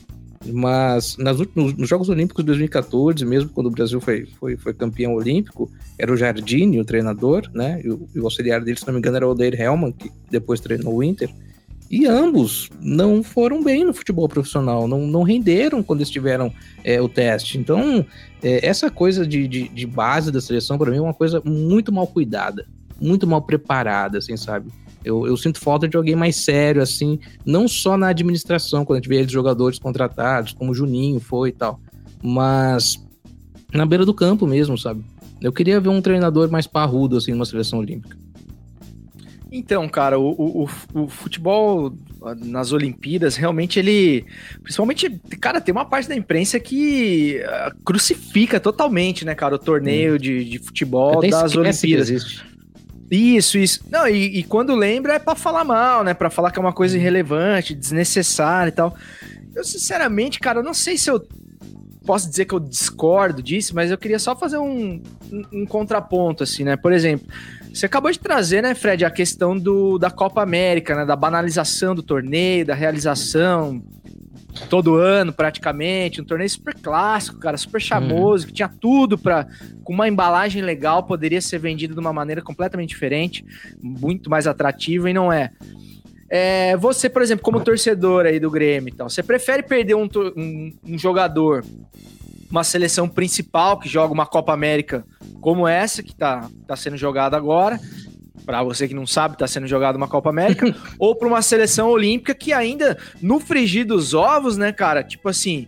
[0.47, 5.15] Mas nas nos Jogos Olímpicos de 2014, mesmo quando o Brasil foi, foi, foi campeão
[5.15, 7.81] olímpico, era o Jardine, o treinador, né?
[7.83, 10.11] E o, e o auxiliar dele, se não me engano, era o Odair Hellman, que
[10.31, 11.31] depois treinou o Inter.
[11.95, 16.53] E ambos não foram bem no futebol profissional, não, não renderam quando eles tiveram
[16.83, 17.57] é, o teste.
[17.57, 18.05] Então,
[18.43, 21.93] é, essa coisa de, de, de base da seleção, para mim, é uma coisa muito
[21.93, 22.67] mal cuidada,
[23.01, 24.73] muito mal preparada, assim, sabe?
[25.05, 29.01] Eu, eu sinto falta de alguém mais sério, assim, não só na administração, quando a
[29.01, 31.79] gente vê eles jogadores contratados, como o Juninho foi e tal,
[32.21, 33.01] mas
[33.73, 35.05] na beira do campo mesmo, sabe?
[35.41, 38.24] Eu queria ver um treinador mais parrudo, assim, numa seleção olímpica.
[39.57, 40.31] Então, cara, o,
[40.65, 41.97] o, o- futebol
[42.39, 44.25] nas Olimpíadas, realmente ele.
[44.63, 45.09] Principalmente,
[45.41, 50.45] cara, tem uma parte da imprensa que ah, crucifica totalmente, né, cara, o torneio de,
[50.45, 51.53] de futebol das
[51.87, 52.43] Olimpíadas.
[53.11, 53.85] Isso, isso.
[53.89, 56.15] Não, e, e quando lembra é pra falar mal, né?
[56.15, 58.97] Pra falar que é uma coisa irrelevante, desnecessária e tal.
[59.55, 61.25] Eu, sinceramente, cara, eu não sei se eu
[62.05, 66.43] posso dizer que eu discordo disso, mas eu queria só fazer um, um, um contraponto,
[66.43, 66.77] assim, né?
[66.77, 67.25] Por exemplo,
[67.75, 71.05] você acabou de trazer, né, Fred, a questão do, da Copa América, né?
[71.05, 73.83] Da banalização do torneio, da realização
[74.71, 76.21] todo ano, praticamente.
[76.21, 79.47] Um torneio super clássico, cara, super charmoso, que tinha tudo pra
[79.83, 83.45] com uma embalagem legal, poderia ser vendido de uma maneira completamente diferente,
[83.83, 85.51] muito mais atrativa, e não é.
[86.31, 90.09] É, você, por exemplo, como torcedor aí do Grêmio e tal, você prefere perder um,
[90.37, 91.65] um- um jogador,
[92.55, 95.05] uma seleção principal que joga uma Copa América
[95.41, 97.81] como essa que tá, tá sendo jogada agora,
[98.45, 100.67] Pra você que não sabe, tá sendo jogada uma Copa América,
[100.99, 105.67] ou pra uma seleção olímpica que ainda, no frigir dos ovos, né, cara, tipo assim,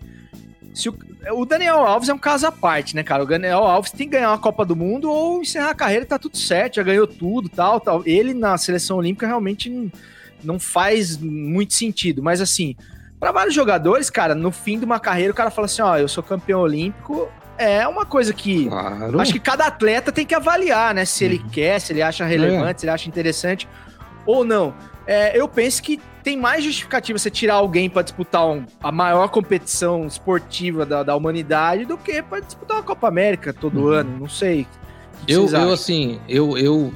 [0.74, 0.98] se o,
[1.32, 3.22] o Daniel Alves é um caso à parte, né, cara?
[3.22, 6.18] O Daniel Alves tem que ganhar uma Copa do Mundo ou encerrar a carreira tá
[6.18, 8.02] tudo certo, já ganhou tudo, tal, tal.
[8.04, 9.90] Ele na seleção olímpica realmente não,
[10.44, 12.76] não faz muito sentido, mas assim,
[13.18, 16.08] para vários jogadores, cara, no fim de uma carreira o cara fala assim, ó, eu
[16.08, 19.20] sou campeão olímpico, é uma coisa que Claro.
[19.20, 21.04] Acho que cada atleta tem que avaliar, né?
[21.04, 23.66] Se ele quer, se ele acha relevante, se ele acha interessante
[24.26, 24.74] ou não.
[25.06, 29.28] É, eu penso que tem mais justificativa você tirar alguém pra disputar um- a maior
[29.28, 33.88] competição esportiva da, da humanidade do que pra disputar uma Copa América todo Uhum.
[33.88, 34.18] ano.
[34.20, 34.66] Não sei.
[35.28, 35.72] Eu, eu acham?
[35.72, 36.92] assim, eu, eu,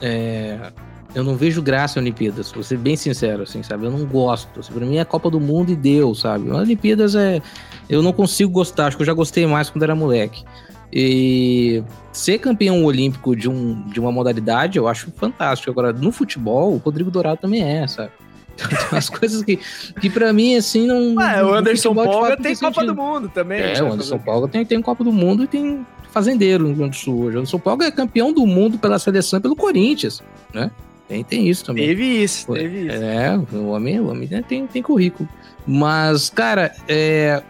[0.00, 0.72] é,
[1.14, 3.84] eu não vejo graça em Olimpíadas, vou ser bem sincero, assim, sabe?
[3.84, 4.60] Eu não gosto.
[4.60, 6.50] Assim, pra mim é Copa do Mundo e deu, sabe?
[6.50, 7.42] Olimpíadas é.
[7.88, 10.44] Eu não consigo gostar, acho que eu já gostei mais quando era moleque.
[10.92, 15.70] E ser campeão olímpico de, um, de uma modalidade eu acho fantástico.
[15.70, 18.10] Agora, no futebol, o Rodrigo Dourado também é, sabe?
[18.54, 19.58] Então, tem umas coisas que,
[19.98, 21.14] que pra mim, assim, não.
[21.14, 23.60] Ué, o Anderson Polga não tem Copa do Mundo também.
[23.62, 23.88] É, sabe?
[23.88, 26.96] o Anderson Polga tem, tem Copa do Mundo e tem fazendeiro no Rio Grande do
[26.96, 27.36] Sul hoje.
[27.36, 30.22] O Anderson Polga é campeão do mundo pela seleção e pelo Corinthians,
[30.52, 30.70] né?
[31.08, 31.86] Tem, tem isso também.
[31.86, 33.02] Teve isso, Pô, teve isso.
[33.02, 35.28] É, o homem, o homem tem, tem currículo.
[35.66, 37.42] Mas, cara, é,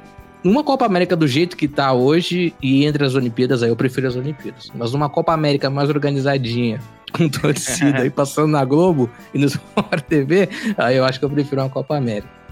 [0.42, 4.08] numa Copa América do jeito que tá hoje e entre as Olimpíadas, aí eu prefiro
[4.08, 4.70] as Olimpíadas.
[4.74, 6.80] Mas numa Copa América mais organizadinha,
[7.12, 11.30] com torcida e passando na Globo e no Sport TV, aí eu acho que eu
[11.30, 12.42] prefiro uma Copa América.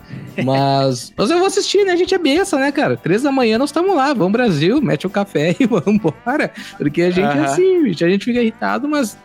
[0.45, 1.93] Mas, mas eu vou assistir, né?
[1.93, 2.97] A gente é besta, né, cara?
[2.97, 6.51] Três da manhã nós estamos lá, vamos Brasil, mete o café e vamos embora.
[6.77, 7.45] Porque a gente é Aham.
[7.45, 9.17] assim, bicho, a gente fica irritado, mas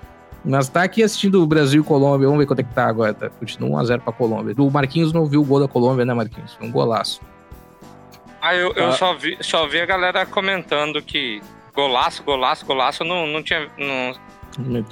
[0.45, 2.27] mas tá aqui assistindo o Brasil e Colômbia.
[2.27, 3.13] Vamos ver quanto é que tá agora.
[3.13, 3.29] Tá?
[3.29, 4.53] Continua 1x0 pra Colômbia.
[4.57, 6.53] O Marquinhos não viu o gol da Colômbia, né, Marquinhos?
[6.53, 7.21] Foi um golaço.
[8.41, 8.91] Ah, eu, eu Ah.
[8.91, 11.41] só, vi, só vi a galera comentando que
[11.73, 13.67] golaço, golaço, golaço, não, não tinha.
[13.77, 14.13] Não,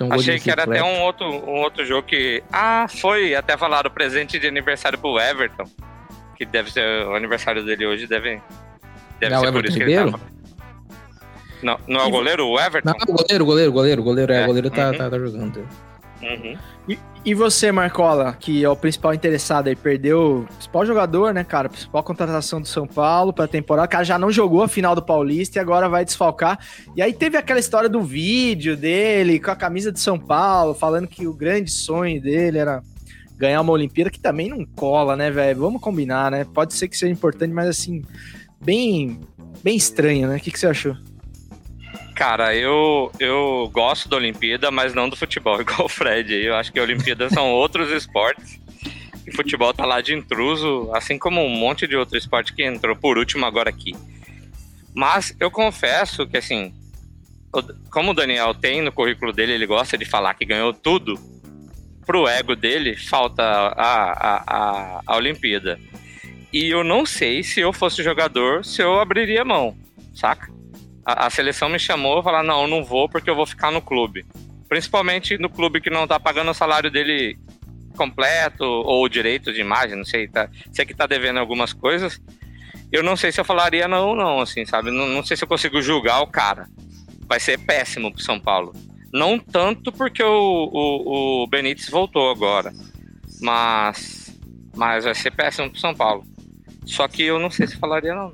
[0.07, 2.43] um achei que era até um outro, um outro jogo que.
[2.51, 3.35] Ah, foi.
[3.35, 5.65] Até falaram presente de aniversário pro Everton.
[6.35, 8.41] Que deve ser o aniversário dele hoje, deve.
[9.19, 10.19] Deve Não, ser o por isso que ele tava.
[11.63, 12.89] Não, não é o E- goleiro, o Everton?
[12.89, 14.97] Não, o goleiro, o goleiro, o goleiro, o goleiro, é, É, o goleiro tá, uhum.
[14.97, 15.67] tá, tá jogando.
[16.21, 16.57] Uhum.
[16.87, 21.43] E, e você, Marcola, que é o principal interessado aí, perdeu o principal jogador, né,
[21.43, 21.67] cara?
[21.67, 23.85] Principal contratação do São Paulo pra temporada.
[23.87, 26.59] O cara já não jogou a final do Paulista e agora vai desfalcar.
[26.95, 31.07] E aí teve aquela história do vídeo dele com a camisa de São Paulo, falando
[31.07, 32.81] que o grande sonho dele era
[33.37, 35.59] ganhar uma Olimpíada, que também não cola, né, velho?
[35.59, 36.45] Vamos combinar, né?
[36.53, 38.01] Pode ser que seja importante, mas assim,
[38.63, 39.19] bem,
[39.61, 40.37] bem estranho, né?
[40.37, 40.95] O que, que você achou?
[42.15, 46.33] Cara, eu, eu gosto da Olimpíada, mas não do futebol, igual o Fred.
[46.33, 48.59] Eu acho que a Olimpíada são outros esportes.
[49.25, 52.95] E futebol tá lá de intruso, assim como um monte de outro esporte que entrou
[52.95, 53.95] por último agora aqui.
[54.93, 56.73] Mas eu confesso que, assim,
[57.89, 61.17] como o Daniel tem no currículo dele, ele gosta de falar que ganhou tudo,
[62.05, 65.79] pro ego dele falta a, a, a, a Olimpíada.
[66.51, 69.75] E eu não sei se eu fosse jogador, se eu abriria mão,
[70.13, 70.52] saca?
[71.05, 73.71] A, a seleção me chamou e falou: não, eu não vou porque eu vou ficar
[73.71, 74.25] no clube.
[74.67, 77.37] Principalmente no clube que não tá pagando o salário dele
[77.95, 82.19] completo ou direito de imagem, não sei, tá, sei que tá devendo algumas coisas.
[82.91, 84.91] Eu não sei se eu falaria não, não, assim, sabe?
[84.91, 86.67] Não, não sei se eu consigo julgar o cara.
[87.27, 88.73] Vai ser péssimo pro São Paulo.
[89.11, 92.73] Não tanto porque o, o, o Benítez voltou agora,
[93.41, 94.35] mas,
[94.75, 96.25] mas vai ser péssimo pro São Paulo.
[96.85, 98.31] Só que eu não sei se falaria não.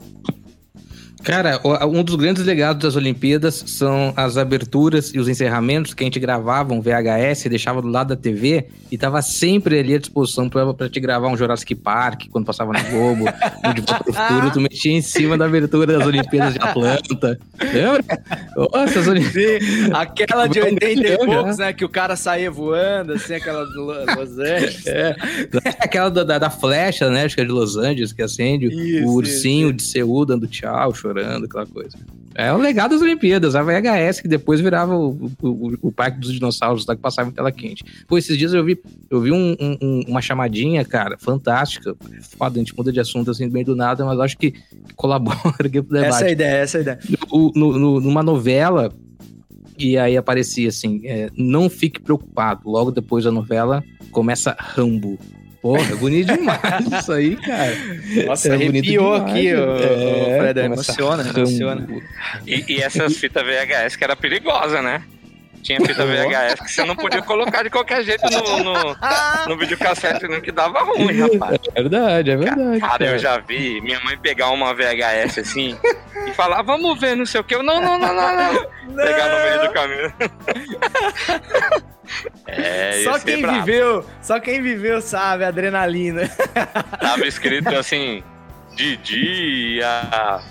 [1.23, 6.05] Cara, um dos grandes legados das Olimpíadas são as aberturas e os encerramentos que a
[6.05, 10.49] gente gravava um VHS, deixava do lado da TV e tava sempre ali à disposição
[10.49, 13.25] pra te gravar um Jurassic Park quando passava na Globo,
[13.65, 17.37] um de volta pro futuro, tu metia em cima da abertura das Olimpíadas de Atlanta.
[17.61, 18.03] Lembra?
[18.55, 19.63] Nossa, as Olimpíadas.
[19.67, 21.73] Sim, aquela de Vamos 80 e poucos, né?
[21.73, 24.87] Que o cara saía voando, assim, aquela do Lo- Los Angeles.
[24.87, 25.15] É,
[25.79, 27.25] aquela da, da, da flecha, né?
[27.25, 29.73] Acho que é de Los Angeles, que acende Isso, o ursinho isso.
[29.77, 31.97] de Seul dando tchau, chorando, aquela coisa.
[32.35, 36.31] É o legado das Olimpíadas, a VHS, que depois virava o, o, o- Parque dos
[36.31, 37.83] Dinossauros, lá que passava em tela quente.
[38.07, 41.95] Pô, esses dias eu vi, eu vi um- um- um- uma chamadinha, cara, fantástica.
[42.37, 44.53] Foda, a gente muda de assunto assim, bem do nada, mas acho que
[44.95, 46.99] colabora aqui pro debate Essa é a ideia, essa é a ideia.
[47.31, 48.93] o- no- no- numa novela,
[49.77, 52.69] e aí aparecia assim: é, não fique preocupado.
[52.69, 55.17] Logo depois da novela, começa Rambo.
[55.61, 56.59] Porra, é bonito demais
[56.99, 57.75] isso aí, cara.
[58.25, 59.59] Nossa, É arrepiou aqui, né?
[59.59, 61.87] o, É, o Fred, emociona, emociona.
[62.47, 65.03] E, e essas fitas VHS que era perigosa, né?
[65.61, 68.95] Tinha fita VHS que você não podia colocar de qualquer jeito no, no,
[69.49, 71.59] no videocassete, não, que dava ruim, rapaz.
[71.75, 72.79] É verdade, é verdade.
[72.79, 75.77] Cara, eu já vi minha mãe pegar uma VHS assim
[76.25, 77.55] e falar, vamos ver, não sei o que.
[77.55, 78.69] Eu, não, não, não, não, não.
[78.95, 80.13] Pegar no meio do caminho.
[82.47, 86.27] É, Só quem viveu, só quem viveu sabe, a adrenalina.
[86.99, 88.23] Tava escrito assim,
[88.75, 90.41] Didi a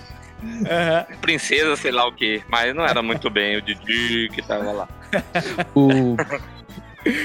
[0.70, 1.06] Aham.
[1.20, 2.40] princesa, sei lá o que.
[2.48, 4.88] Mas não era muito bem o Didi que tava lá.
[5.74, 6.16] O...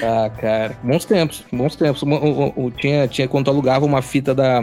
[0.02, 2.02] Ah, cara, bons tempos, bons tempos.
[2.02, 4.62] O, o- o- tinha, tinha quando alugava uma fita da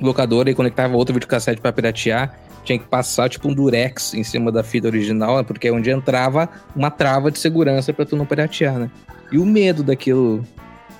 [0.00, 2.32] locadora e conectava outro videocassete pra piratear,
[2.64, 5.90] tinha que passar tipo um durex em cima da fita original, né, porque é onde
[5.90, 8.90] entrava uma trava de segurança pra tu não piratear, né?
[9.30, 10.44] E o medo daquilo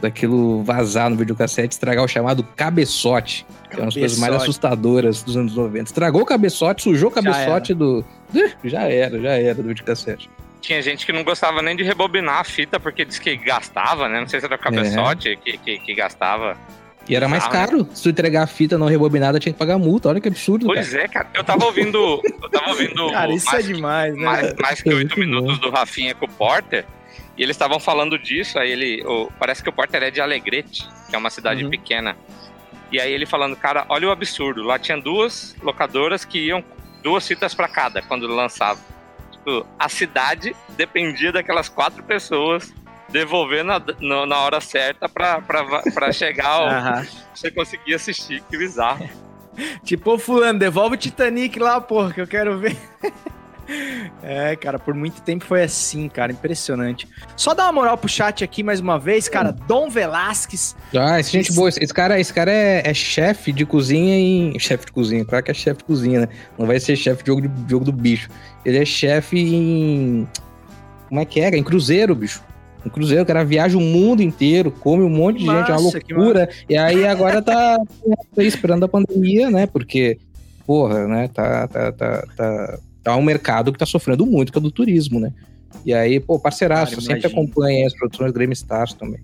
[0.01, 5.23] daquilo vazar no videocassete, estragar o chamado cabeçote, que é uma das coisas mais assustadoras
[5.23, 5.85] dos anos 90.
[5.85, 8.05] Estragou o cabeçote, sujou o Já cabeçote do.
[8.35, 10.31] Ih, Já era, já era do videocassete.
[10.61, 14.21] Tinha gente que não gostava nem de rebobinar a fita porque diz que gastava, né?
[14.21, 16.57] Não sei se era o cabeçote que, que, que gastava.
[17.09, 17.89] E era mais Ah, caro.
[17.95, 20.09] Se tu entregar a fita não rebobinada, tinha que pagar multa.
[20.11, 21.03] Olha que absurdo, Pois cara.
[21.05, 21.31] é, cara.
[21.35, 22.21] Eu tava ouvindo.
[22.43, 23.09] Eu tava ouvindo.
[23.13, 24.25] Cara, isso é mais, demais, né?
[24.25, 26.85] mais, mais que É oito minutos do Rafinha com o Porter.
[27.37, 28.59] E eles estavam falando disso.
[28.59, 29.03] Aí ele.
[29.07, 31.71] o- parece que o Porter é de Alegrete, que é uma cidade Uhum.
[31.71, 32.17] pequena.
[32.93, 34.63] E aí ele falando, cara, olha o absurdo.
[34.63, 36.63] Lá tinha duas locadoras que iam
[37.03, 38.81] duas fitas pra cada quando lançava.
[39.31, 42.73] Tipo, a cidade dependia daquelas quatro pessoas
[43.11, 48.43] devolvendo na, no- na hora certa pra, pra, pra chegar ao, você conseguir assistir.
[48.51, 49.09] Que bizarro.
[49.83, 52.77] Tipo, ô fulano, devolve o Titanic lá, porra, que eu quero ver.
[54.23, 57.07] É, cara, por muito tempo foi assim, cara, impressionante.
[57.37, 59.53] Só dar uma moral pro chat aqui mais uma vez, cara.
[59.53, 61.69] Dom Velasquez, Ah, esse gente boa.
[61.69, 64.59] Esse esse cara, esse cara é, é chefe de cozinha em.
[64.59, 66.29] Chefe de cozinha, claro que é chefe de cozinha, né?
[66.59, 68.31] Não vai ser chefe de jogo, de jogo do bicho.
[68.65, 70.27] Ele é chefe em.
[71.11, 71.51] Como é que é?
[71.51, 72.43] Em cruzeiro, bicho.
[72.89, 75.83] Em cruzeiro, o cara viaja o mundo inteiro, come um monte de gente, é uma
[75.83, 76.49] massa, loucura.
[76.67, 77.79] E aí agora tá,
[78.35, 79.67] tá esperando a pandemia, né?
[79.67, 80.19] Porque,
[80.67, 81.29] porra, né?
[81.29, 85.21] Tá, tá, tá, tá, tá um mercado que tá sofrendo muito, que é do turismo,
[85.21, 85.35] né?
[85.85, 89.21] E aí, pô, parceiraço, Cara, sempre acompanha as produções do Grêmio Stars também.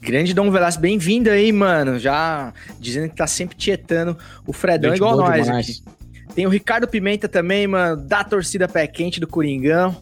[0.00, 1.98] grande Dom Velasquez, bem-vindo aí, mano.
[1.98, 5.68] Já dizendo que tá sempre tietando o Fredão Gente igual nós demais.
[5.68, 6.34] aqui.
[6.34, 9.94] Tem o Ricardo Pimenta também, mano, da torcida pé quente do Coringão.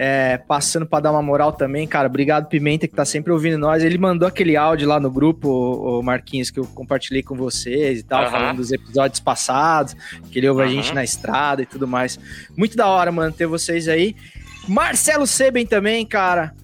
[0.00, 2.06] É, passando pra dar uma moral também, cara.
[2.06, 3.82] Obrigado, Pimenta, que tá sempre ouvindo nós.
[3.82, 8.02] Ele mandou aquele áudio lá no grupo, o Marquinhos, que eu compartilhei com vocês e
[8.04, 8.30] tal, Aham.
[8.30, 9.96] falando dos episódios passados,
[10.30, 10.72] que ele ouve a Aham.
[10.74, 12.16] gente na estrada e tudo mais.
[12.56, 14.14] Muito da hora, mano, ter vocês aí.
[14.68, 16.54] Marcelo Seben também, cara.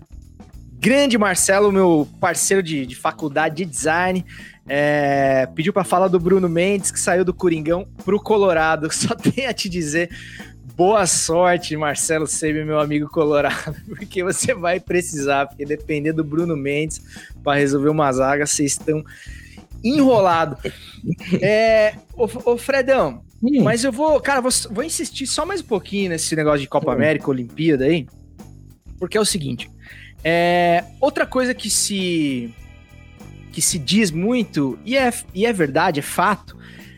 [0.79, 4.25] Grande Marcelo, meu parceiro de, de faculdade de design.
[4.69, 8.89] É, pediu pra falar do Bruno Mendes, que saiu do Coringão pro Colorado.
[8.95, 10.09] Só tenho a te dizer.
[10.77, 16.57] Boa sorte, Marcelo Sebe, meu amigo colorado, porque você vai precisar, porque depender do Bruno
[16.57, 17.01] Mendes
[17.45, 19.05] para resolver uma zaga, vocês estão
[19.85, 20.59] enrolados.
[21.41, 23.63] É, ô, ô, Fredão, Hum.
[23.63, 26.93] mas eu vou, cara, vou, vou insistir só mais um pouquinho nesse negócio de Copa
[26.93, 28.07] América, Olimpíada aí,
[28.99, 29.71] porque é o seguinte,
[30.25, 32.55] é, outra coisa que se
[33.53, 36.57] que se diz muito, e é, e é verdade, é fato,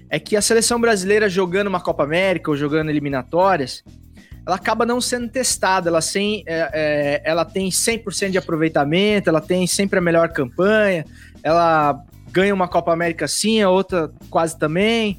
[0.08, 3.82] é que a seleção brasileira jogando uma Copa América ou jogando eliminatórias,
[4.46, 9.40] ela acaba não sendo testada, ela, sem, é, é, ela tem 100% de aproveitamento, ela
[9.40, 11.04] tem sempre a melhor campanha,
[11.42, 15.18] ela ganha uma Copa América sim, a outra quase também,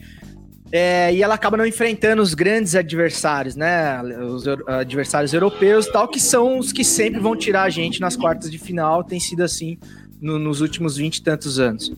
[0.72, 4.02] é, e ela acaba não enfrentando os grandes adversários, né?
[4.02, 8.52] Os adversários europeus tal, que são os que sempre vão tirar a gente nas quartas
[8.52, 9.78] de final, tem sido assim
[10.22, 11.92] no- nos últimos 20 e tantos anos.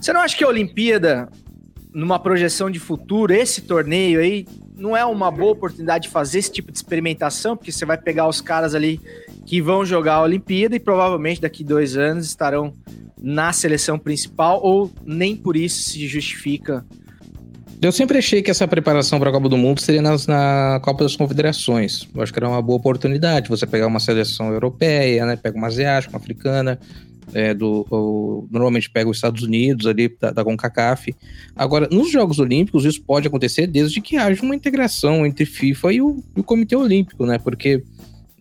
[0.00, 1.28] Você não acha que a Olimpíada,
[1.94, 6.50] numa projeção de futuro, esse torneio aí, não é uma boa oportunidade de fazer esse
[6.50, 7.56] tipo de experimentação?
[7.56, 9.00] Porque você vai pegar os caras ali
[9.46, 12.72] que vão jogar a Olimpíada e provavelmente daqui dois anos estarão
[13.20, 16.84] na seleção principal, ou nem por isso se justifica
[17.80, 21.02] Eu sempre achei que essa preparação para a Copa do Mundo seria nas- na Copa
[21.02, 22.08] das Confederações.
[22.14, 25.34] Eu acho que era uma boa oportunidade você pegar uma seleção europeia, né?
[25.34, 26.78] Pega uma asiática, uma africana,
[27.32, 31.14] é, do, o- normalmente pega os Estados Unidos ali da, da CONCACAF.
[31.56, 36.02] Agora, nos Jogos Olímpicos, isso pode acontecer desde que haja uma integração entre FIFA e
[36.02, 37.38] o, e o Comitê Olímpico, né?
[37.38, 37.82] Porque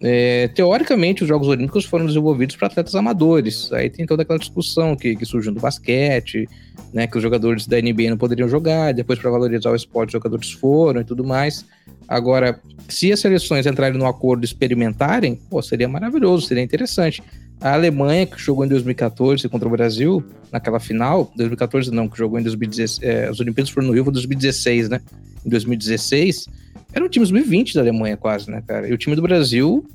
[0.03, 3.71] é, teoricamente, os Jogos Olímpicos foram desenvolvidos para atletas amadores.
[3.71, 6.49] Aí tem toda aquela discussão que, que surgiu do basquete,
[6.91, 10.13] né, que os jogadores da NBA não poderiam jogar, depois para valorizar o esporte, os
[10.13, 11.63] jogadores foram e tudo mais.
[12.07, 17.21] Agora, se as seleções entrarem no acordo e experimentarem, pô, seria maravilhoso, seria interessante.
[17.61, 22.39] A Alemanha, que jogou em 2014 contra o Brasil, naquela final, 2014 não, que jogou
[22.39, 24.99] em 2016, é, as Olimpíadas foram no foi 2016, né?
[25.45, 26.47] Em 2016,
[26.93, 28.87] era um time sub-20 da Alemanha quase, né, cara?
[28.87, 29.85] E o time do Brasil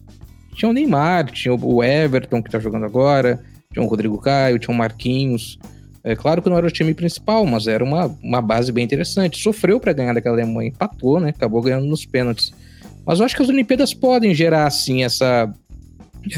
[0.54, 4.74] tinha o Neymar, tinha o Everton, que tá jogando agora, tinha o Rodrigo Caio, tinha
[4.74, 5.58] o Marquinhos.
[6.02, 9.42] É claro que não era o time principal, mas era uma, uma base bem interessante.
[9.42, 11.30] Sofreu para ganhar daquela Alemanha, empatou, né?
[11.30, 12.54] Acabou ganhando nos pênaltis.
[13.04, 15.52] Mas eu acho que as Olimpíadas podem gerar, assim, essa.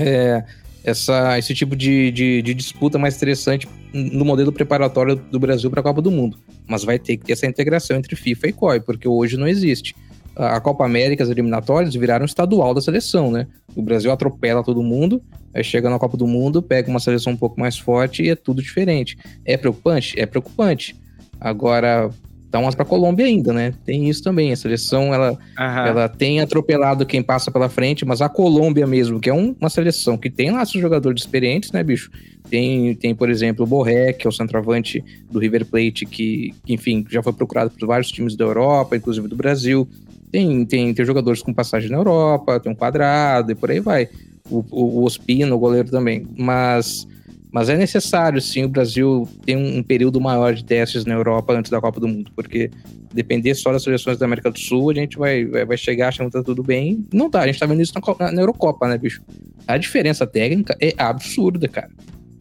[0.00, 0.42] é,
[0.84, 5.80] essa esse tipo de, de, de disputa mais interessante no modelo preparatório do Brasil para
[5.80, 6.38] a Copa do Mundo.
[6.66, 9.94] Mas vai ter que ter essa integração entre FIFA e COI, porque hoje não existe.
[10.36, 13.48] A Copa América, as eliminatórias, viraram estadual da seleção, né?
[13.74, 15.20] O Brasil atropela todo mundo,
[15.52, 18.36] aí chega na Copa do Mundo, pega uma seleção um pouco mais forte e é
[18.36, 19.18] tudo diferente.
[19.44, 20.18] É preocupante?
[20.18, 20.94] É preocupante.
[21.40, 22.10] Agora,
[22.50, 23.74] Tá umas pra Colômbia ainda, né?
[23.84, 24.50] Tem isso também.
[24.52, 25.86] A seleção, ela, Aham.
[25.86, 29.68] ela tem atropelado quem passa pela frente, mas a Colômbia mesmo, que é um- uma
[29.68, 32.10] seleção que tem lá seus jogadores experientes, né, bicho?
[32.50, 36.72] Tem, tem por exemplo, o Borré, que é o centroavante do River Plate, que, que,
[36.72, 39.86] enfim, já foi procurado por vários times da Europa, inclusive do Brasil.
[40.32, 44.08] Tem, tem, tem jogadores com passagem na Europa, tem um quadrado e por aí vai.
[44.50, 46.26] O, o, o Ospina, o goleiro também.
[46.38, 47.06] Mas,
[47.50, 51.52] mas é necessário, sim, o Brasil ter um, um período maior de testes na Europa
[51.54, 52.70] antes da Copa do Mundo, porque
[53.12, 56.26] depender só das seleções da América do Sul, a gente vai, vai, vai chegar achando
[56.26, 57.06] que tá tudo bem.
[57.12, 59.22] Não tá, a gente tá vendo isso na, na- Eurocopa, né, bicho?
[59.66, 61.90] A diferença técnica é absurda, cara.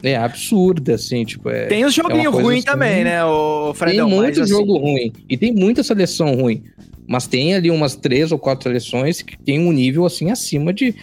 [0.02, 1.66] É absurda, assim, tipo, é...
[1.66, 4.08] Tem os é joguinhos coisa ruins assim- também, né, o Fredão?
[4.08, 5.12] tem muito assim, jogo ruim.
[5.28, 6.62] E tem muita seleção ruim.
[7.08, 10.94] Mas tem ali umas três ou quatro seleções que tem um nível assim acima de.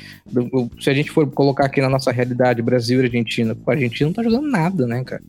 [0.79, 4.13] se a gente for colocar aqui na nossa realidade, Brasil e Argentina, a Argentina não
[4.13, 5.23] tá jogando nada, né, cara?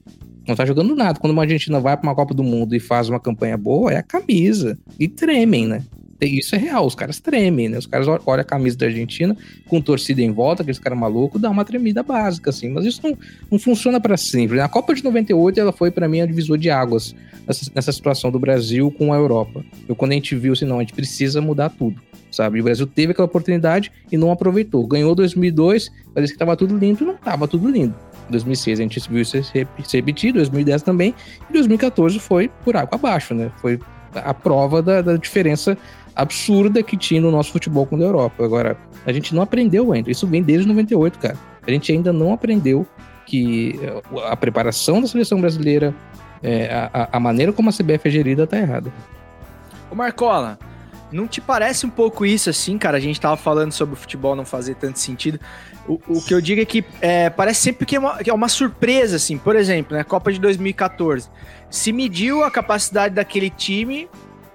[0.46, 1.18] Não tá jogando nada.
[1.18, 3.96] Quando uma Argentina vai pra uma Copa do Mundo e faz uma campanha boa, é
[3.96, 4.78] a camisa.
[5.00, 5.82] E tremem, né?
[6.20, 7.76] Isso é real, os caras tremem, né?
[7.78, 9.36] Os caras ol- olham a camisa da Argentina
[9.68, 12.70] com torcida em volta, aqueles caras malucos, dá uma tremida básica, assim.
[12.70, 13.16] Mas isso não,
[13.50, 14.58] não funciona pra sempre.
[14.60, 17.14] A Copa de 98, ela foi pra mim a divisor de águas
[17.46, 19.64] nessa, nessa situação do Brasil com a Europa.
[19.86, 22.00] Eu, quando a gente viu assim, não, a gente precisa mudar tudo,
[22.30, 22.58] sabe?
[22.58, 24.86] E o Brasil teve aquela oportunidade e não aproveitou.
[24.86, 27.94] Ganhou 2002, parece que tava tudo lindo, não tava tudo lindo.
[28.30, 31.14] 2006 a gente viu isso se repetir, 2010 também,
[31.48, 33.52] e 2014 foi por água abaixo, né?
[33.60, 33.78] Foi
[34.14, 35.76] a prova da, da diferença
[36.16, 38.42] absurda que tinha no nosso futebol com o da Europa.
[38.44, 40.10] Agora, a gente não aprendeu ainda.
[40.10, 41.36] Isso vem desde 98, cara.
[41.66, 42.86] A gente ainda não aprendeu
[43.26, 45.94] que eh, a preparação da seleção brasileira,
[46.42, 48.92] é, a, a- a maneira como a CBF é gerida tá errada.
[49.90, 50.58] Ô Marcola,
[51.12, 52.96] não te parece um pouco isso assim, cara?
[52.96, 55.38] A gente tava falando sobre o futebol não fazer tanto sentido.
[55.88, 58.34] O, o que eu digo é que é, parece sempre que é, uma, que é
[58.34, 59.38] uma surpresa, assim.
[59.38, 61.28] Por exemplo, na Copa de 2014,
[61.70, 64.08] se mediu a capacidade daquele time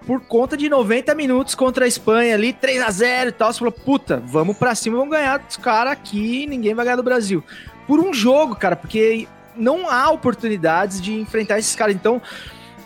[0.06, 3.52] por conta de 90 minutos contra a Espanha ali, 3 a 0 e tal.
[3.52, 7.04] Você falou, puta, vamos pra cima, vamos ganhar dos caras aqui, ninguém vai ganhar do
[7.04, 7.44] Brasil.
[7.88, 11.96] Por um jogo, cara, porque não há oportunidades de enfrentar esses caras.
[11.96, 12.22] Então,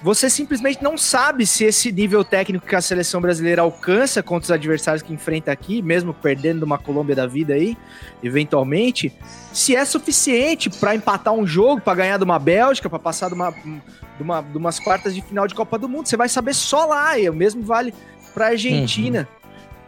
[0.06, 4.52] você simplesmente não sabe se esse nível técnico que a seleção brasileira alcança contra os
[4.52, 7.76] adversários que enfrenta aqui, mesmo perdendo de uma Colômbia da vida aí,
[8.22, 9.12] eventualmente,
[9.52, 13.34] se é suficiente para empatar um jogo, para ganhar de uma Bélgica, para passar de,
[13.34, 13.82] uma, de,
[14.22, 16.08] uma, de umas quartas de final de Copa do Mundo.
[16.08, 17.92] Você vai saber só lá, e o mesmo vale
[18.32, 19.28] para Argentina.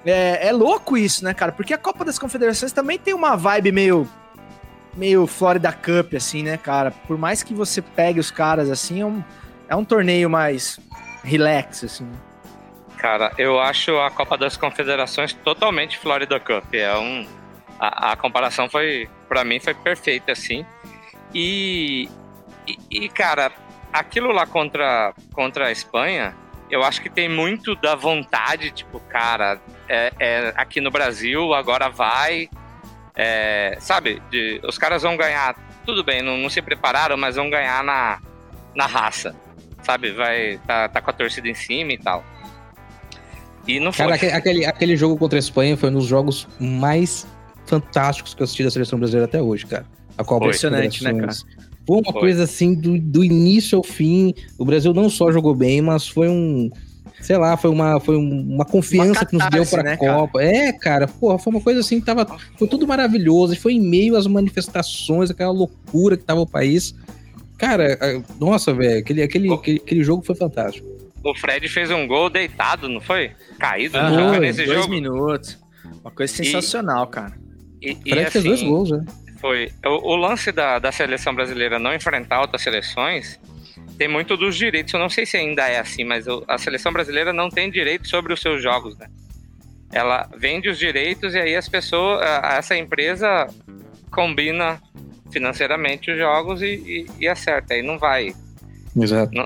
[0.03, 1.51] É, é louco isso, né, cara?
[1.51, 4.09] Porque a Copa das Confederações também tem uma vibe meio
[4.95, 6.89] meio Florida Cup, assim, né, cara?
[6.89, 9.23] Por mais que você pegue os caras assim, é um,
[9.67, 10.79] é um torneio mais
[11.23, 12.09] relax, assim.
[12.97, 16.73] Cara, eu acho a Copa das Confederações totalmente Florida Cup.
[16.73, 17.27] É um.
[17.79, 20.65] A, a comparação foi, pra mim, foi perfeita, assim.
[21.33, 22.09] E,
[22.67, 23.51] e, e, cara,
[23.93, 26.35] aquilo lá contra, contra a Espanha,
[26.71, 31.89] eu acho que tem muito da vontade, tipo, cara, é, é aqui no Brasil, agora
[31.89, 32.49] vai.
[33.15, 35.55] é, sabe, de- os caras vão ganhar,
[35.85, 38.19] tudo bem, não, não se prepararam, mas vão ganhar na,
[38.75, 39.35] na raça.
[39.87, 40.59] Sabe, vai.
[40.67, 42.21] Tá, tá com a torcida em cima e tal.
[43.65, 44.03] E não foi.
[44.05, 47.25] Cara, aque- aquele, aquele jogo contra a Espanha foi um dos jogos mais
[47.65, 49.85] fantásticos que eu assisti da seleção brasileira até hoje, cara.
[50.17, 51.55] A Copa Impressionante, né, Confederações.
[51.85, 52.19] Foi uma Foi.
[52.21, 54.33] coisa assim, do, do início ao fim.
[54.57, 56.69] O Brasil não só jogou bem, mas foi um.
[57.21, 59.95] Sei lá, foi uma, foi um- uma confiança Uma que nos deu catarse, pra né,
[59.97, 60.13] cara?
[60.19, 60.43] Copa.
[60.43, 62.25] É, cara, porra, foi uma coisa assim que tava.
[62.57, 63.53] Foi tudo maravilhoso.
[63.53, 66.93] E foi em meio às manifestações, aquela loucura que tava o país.
[67.57, 67.97] Cara,
[68.39, 70.87] nossa, velho, aquele, aquele, aquele, aquele jogo foi fantástico.
[71.23, 73.31] O Fred fez um gol deitado, não foi?
[73.59, 74.89] Caído no jogo Foi, nesse dois jogo.
[74.93, 75.57] minutos.
[76.01, 77.33] Uma coisa sensacional, cara.
[77.81, 79.05] E, e, Fred fez dois assim, gols, né?
[79.41, 79.71] Foi.
[79.85, 83.39] O, o lance da, da seleção brasileira não enfrentar outras seleções
[83.97, 84.93] tem muito dos direitos.
[84.93, 88.07] Eu não sei se ainda é assim, mas o- a seleção brasileira não tem direito
[88.07, 89.07] sobre os seus jogos, né?
[89.91, 92.21] Ela vende os direitos e aí as pessoas,
[92.57, 93.47] essa empresa
[94.11, 94.81] combina
[95.31, 97.73] financeiramente os jogos e, e, e acerta.
[97.73, 98.33] Aí não vai,
[98.95, 99.31] Exato.
[99.33, 99.45] não,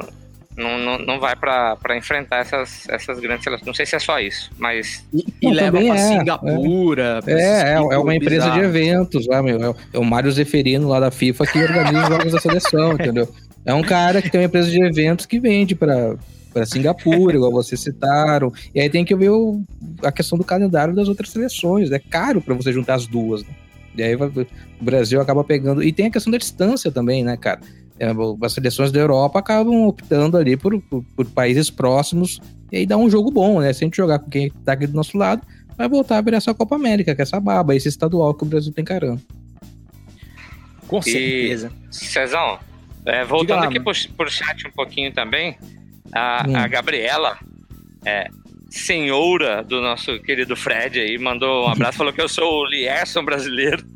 [0.58, 3.66] não, não, não vai para enfrentar essas, essas grandes seleções.
[3.66, 7.20] Não sei se é só isso, mas E Não, leva pra é, Singapura.
[7.26, 9.62] É, é, é uma empresa de eventos lá, meu.
[9.62, 12.94] É o- É o Mário Zeferino lá da FIFA que organiza os jogos da seleção,
[13.00, 13.28] entendeu?
[13.66, 16.16] É um cara que tem uma empresa de eventos que vende pra,
[16.54, 18.52] pra Singapura, igual vocês citaram.
[18.76, 19.62] E aí tem que ver o-
[20.04, 21.92] a questão do calendário das outras seleções.
[21.92, 23.50] É caro pra você juntar as duas, né?
[23.96, 24.48] E aí vai- o
[24.84, 25.84] Brasil acaba pegando.
[25.84, 27.60] E tem a questão da distância também, né, cara?
[28.00, 28.08] É,
[28.44, 32.40] as seleções da Europa acabam optando ali por, por, por países próximos.
[32.72, 33.72] E aí dá um jogo bom, né?
[33.74, 35.46] Se a gente jogar com quem tá aqui do nosso lado,
[35.78, 38.46] vai voltar a virar essa Copa América, que é essa baba, esse estadual que o
[38.48, 39.22] Brasil tem caramba.
[40.88, 41.72] Com E- certeza.
[41.92, 42.60] Cezão,
[43.06, 45.58] é, voltando lá, aqui pro, pro chat um pouquinho também,
[46.14, 46.56] A, Hum.
[46.58, 47.38] a Gabriela,
[48.06, 48.28] é,
[48.72, 53.24] senhora do nosso querido Fred aí, mandou um abraço, falou que eu sou o Lierson
[53.24, 53.84] brasileiro.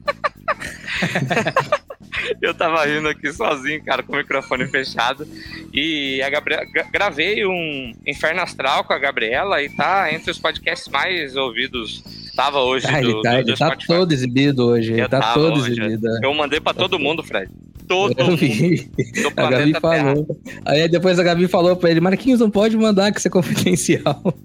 [2.41, 5.28] eu tava rindo aqui sozinho, cara, com o microfone fechado.
[5.73, 10.39] E a Gabriela, gra- gravei um Inferno Astral com a Gabriela e tá entre os
[10.39, 12.03] podcasts mais ouvidos.
[12.36, 13.88] Tava hoje Ah, do, ele tá, do- ele do tá Spotify.
[13.88, 14.91] todo exibido hoje.
[14.91, 16.07] Ele Eu tá todo hoje, exibido.
[16.07, 16.19] é.
[16.26, 17.49] Eu mandei pra todo mundo, Fred.
[17.88, 18.90] Todo Eu vi.
[19.38, 19.80] A Gabi Terra.
[19.82, 20.42] falou.
[20.66, 24.22] Aí depois a Gabi falou pra ele, Marquinhos, não pode mandar que isso é confidencial.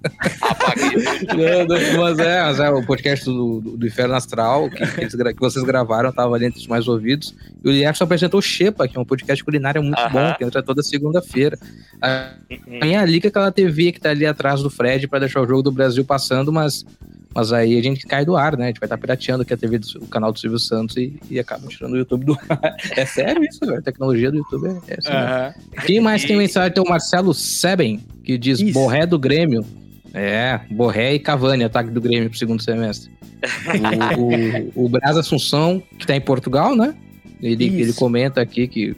[1.35, 5.13] Não, não, mas, é, mas é o podcast do, do, Inferno Astral, que, que eles
[5.15, 7.33] que vocês gravaram, tava ali entre os mais ouvidos.
[7.63, 10.11] E o Lierson apresentou o Xepa, que é um podcast culinário muito Aham.
[10.11, 11.57] bom, que entra toda segunda-feira.
[12.01, 12.79] A Uhum.
[12.81, 15.61] minha liga é aquela TV que tá ali atrás do Fred pra deixar o jogo
[15.63, 16.85] do Brasil passando, mas,
[17.33, 18.65] mas aí a gente cai do ar, né?
[18.65, 21.17] A gente vai estar pirateando aqui a TV, do, o canal do Silvio Santos e,
[21.29, 22.59] e acaba tirando o YouTube do ar.
[22.97, 23.77] É sério isso, velho?
[23.79, 25.09] A tecnologia do YouTube é, é assim.
[25.11, 25.53] Aham.
[25.85, 26.73] Quem mais tem mensagem?
[26.73, 28.73] Tem o Marcelo Seben, que diz Isso.
[28.73, 29.65] Borré do Grêmio.
[30.13, 33.09] É, Borré e Cavani, ataque do Grêmio pro segundo semestre.
[34.75, 36.93] O, o, o Braz Assunção, que tá em Portugal, né?
[37.41, 37.75] Ele, Isso.
[37.77, 38.95] ele comenta aqui que,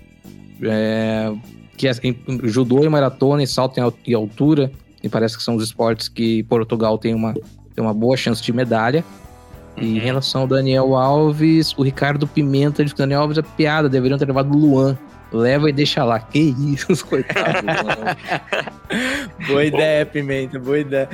[0.64, 1.32] é,
[1.78, 4.72] que assim, judô e maratona e salto em al- em altura,
[5.04, 7.34] e parece que são os esportes que Portugal tem uma,
[7.74, 9.04] tem uma boa chance de medalha.
[9.76, 10.04] E em Uhum.
[10.06, 14.18] relação ao Daniel Alves, o Ricardo Pimenta diz que o Daniel Alves é piada, deveriam
[14.20, 14.98] ter levado o Luan.
[15.32, 16.20] Leva e deixa lá.
[16.20, 17.62] Que isso, coitado.
[17.64, 18.16] do Luan.
[19.48, 21.10] Boa ideia, Pimenta, boa ideia.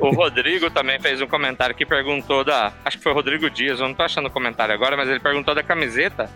[0.00, 2.72] O Rodrigo também fez um comentário que perguntou da.
[2.84, 5.20] Acho que foi o Rodrigo Dias, eu não tô achando o comentário agora, mas ele
[5.20, 6.30] perguntou da camiseta.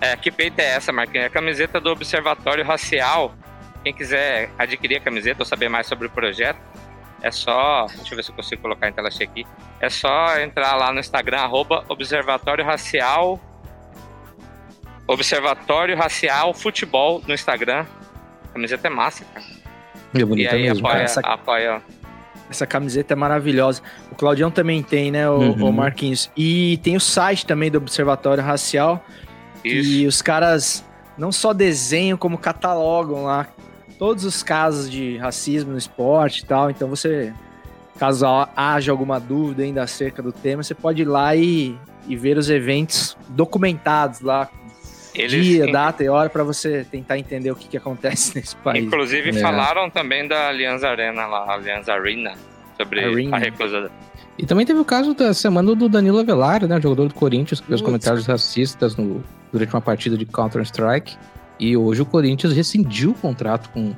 [0.00, 1.24] É, que peita é essa, Marquinhos?
[1.24, 3.34] É a camiseta do Observatório Racial.
[3.84, 6.58] Quem quiser adquirir a camiseta ou saber mais sobre o projeto,
[7.26, 7.86] é só.
[7.96, 9.44] Deixa eu ver se eu consigo colocar em tela cheia aqui.
[9.80, 13.40] É só entrar lá no Instagram, arroba Observatório Racial.
[15.06, 17.84] Observatório Racial Futebol no Instagram.
[18.50, 19.44] A camiseta é massa, cara.
[20.14, 20.86] É E bonita aí mesmo.
[20.86, 21.82] apoia, Essa- apoia
[22.50, 23.82] Essa camiseta é maravilhosa.
[24.12, 25.68] O Claudião também tem, né, o, Uhum.
[25.68, 26.30] o Marquinhos?
[26.36, 29.02] E tem o site também do Observatório Racial.
[29.64, 29.90] isso.
[29.90, 30.84] E os caras
[31.16, 33.46] não só desenham, como catalogam lá
[33.98, 36.70] todos os casos de racismo no esporte e tal.
[36.70, 37.32] Então você,
[37.98, 41.76] caso ha- haja alguma dúvida ainda acerca do tema, você pode ir lá e,
[42.08, 44.48] e ver os eventos documentados lá,
[45.14, 48.84] Eles, dia, data e hora, para você tentar entender o que, que acontece nesse país.
[48.84, 49.32] Inclusive É.
[49.34, 52.32] falaram também da Aliança Arena lá, Aliança Arena,
[52.76, 53.36] sobre Arena.
[53.36, 53.90] a recusa.
[54.36, 56.80] E também teve o caso da semana do Danilo Avelar, né?
[56.80, 57.86] Jogador do Corinthians, que fez Putz.
[57.86, 59.22] comentários racistas no-
[59.52, 61.16] durante uma partida de Counter-Strike.
[61.58, 63.92] E hoje o Corinthians rescindiu o contrato com.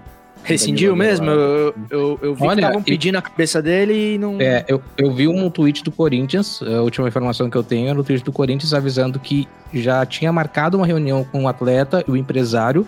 [0.45, 1.29] Rescindiu mesmo?
[1.29, 4.41] Eu, eu, eu vi Olha, que estavam eu- pedindo a cabeça dele e não.
[4.41, 7.99] É, eu, eu vi um tweet do Corinthians, a última informação que eu tenho era
[7.99, 12.11] o tweet do Corinthians avisando que já tinha marcado uma reunião com o atleta e
[12.13, 12.87] o empresário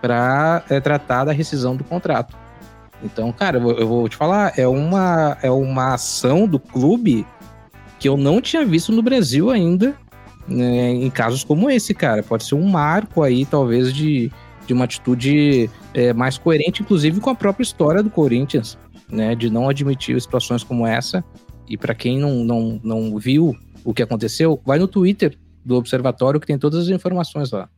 [0.00, 2.36] para tratar da rescisão do contrato.
[3.02, 7.26] Então, cara, eu, vou- eu vou te falar, é uma, é uma ação do clube
[7.98, 9.94] que eu não tinha visto no Brasil ainda,
[10.50, 12.22] né, em casos como esse, cara.
[12.22, 14.30] Pode ser um marco aí, talvez, de,
[14.66, 18.76] de uma atitude é, mais coerente, inclusive com a própria história do Corinthians
[19.10, 21.24] né, de não admitir situações como essa.
[21.68, 26.40] E para quem não, não, não viu o que aconteceu, vai no Twitter do Observatório
[26.40, 27.68] que tem todas as informações lá.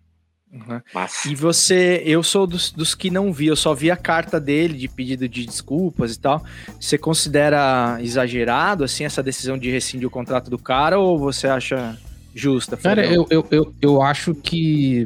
[0.52, 0.80] Uhum.
[0.94, 4.38] Mas E você, eu sou dos, dos que não vi, eu só vi a carta
[4.38, 6.44] dele de pedido de desculpas e tal.
[6.78, 11.96] Você considera exagerado, assim, essa decisão de rescindir o contrato do cara ou você acha
[12.35, 12.76] justa?
[12.76, 15.05] Cara, eu, eu, eu, eu acho que,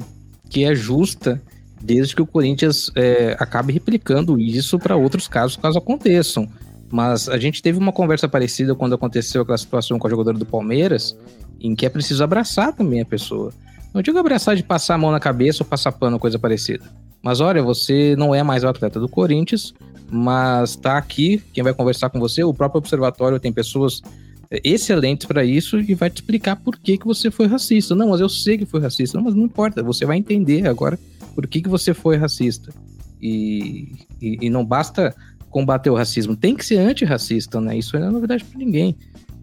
[0.48, 1.40] que é justa
[1.80, 6.48] desde que o Corinthians é, acabe replicando isso para outros casos, caso aconteçam.
[6.90, 10.46] Mas a gente teve uma conversa parecida quando aconteceu aquela situação com a jogadora do
[10.46, 11.16] Palmeiras,
[11.60, 13.52] em que é preciso abraçar também a pessoa.
[13.92, 16.84] Não digo abraçar de passar a mão na cabeça ou passar pano, coisa parecida.
[17.22, 19.74] Mas olha, você não é mais o atleta do Corinthians,
[20.10, 24.02] mas tá aqui, quem vai conversar com você, o próprio observatório tem pessoas
[24.50, 27.94] excelentes para isso e vai te explicar por que, que você foi racista.
[27.94, 29.18] Não, mas eu sei que foi racista.
[29.18, 30.98] Não, mas não importa, você vai entender agora
[31.34, 32.72] por que, que você foi racista.
[33.20, 35.14] E, e, e não basta
[35.50, 37.78] combater o racismo, tem que ser antirracista, né?
[37.78, 38.94] Isso não é novidade para ninguém.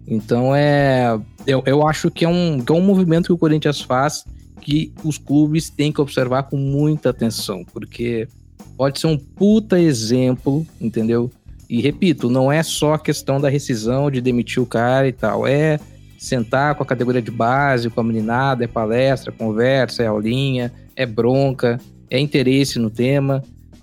[0.06, 1.18] Então é.
[1.46, 4.24] Eu, eu acho que é, um, que é um movimento que o Corinthians faz
[4.60, 8.26] que os clubes têm que observar com muita atenção, porque
[8.76, 11.30] pode ser um puta exemplo, entendeu?
[11.68, 15.46] E repito, não é só a questão da rescisão, de demitir o cara e tal.
[15.46, 15.78] É
[16.18, 21.04] sentar com a categoria de base, com a meninada, é palestra, conversa, é aulinha, é
[21.04, 23.42] bronca, é interesse no tema.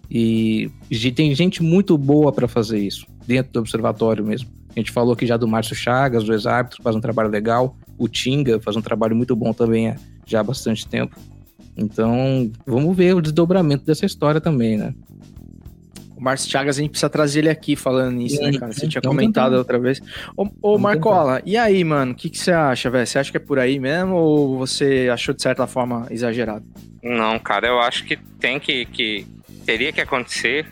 [0.09, 0.69] E
[1.15, 4.49] tem gente muito boa para fazer isso, dentro do observatório mesmo.
[4.75, 7.77] A gente falou aqui já do Márcio Chagas, do ex-árbitro, faz um trabalho legal.
[7.97, 9.93] O Tinga faz um trabalho muito bom também
[10.25, 11.15] já há bastante tempo.
[11.77, 14.93] Então, vamos ver o desdobramento dessa história também, né?
[16.21, 18.71] O Márcio Chagas, a gente precisa trazer ele aqui falando nisso, né, cara?
[18.71, 19.57] Você tinha comentado tentar.
[19.57, 19.99] outra vez.
[20.37, 22.11] Ô, ô Marcola, e aí, mano?
[22.11, 23.07] O que, que você acha, velho?
[23.07, 26.63] Você acha que é por aí mesmo ou você achou de certa forma exagerado?
[27.01, 28.85] Não, cara, eu acho que tem que.
[28.85, 29.25] que
[29.65, 30.67] teria que acontecer.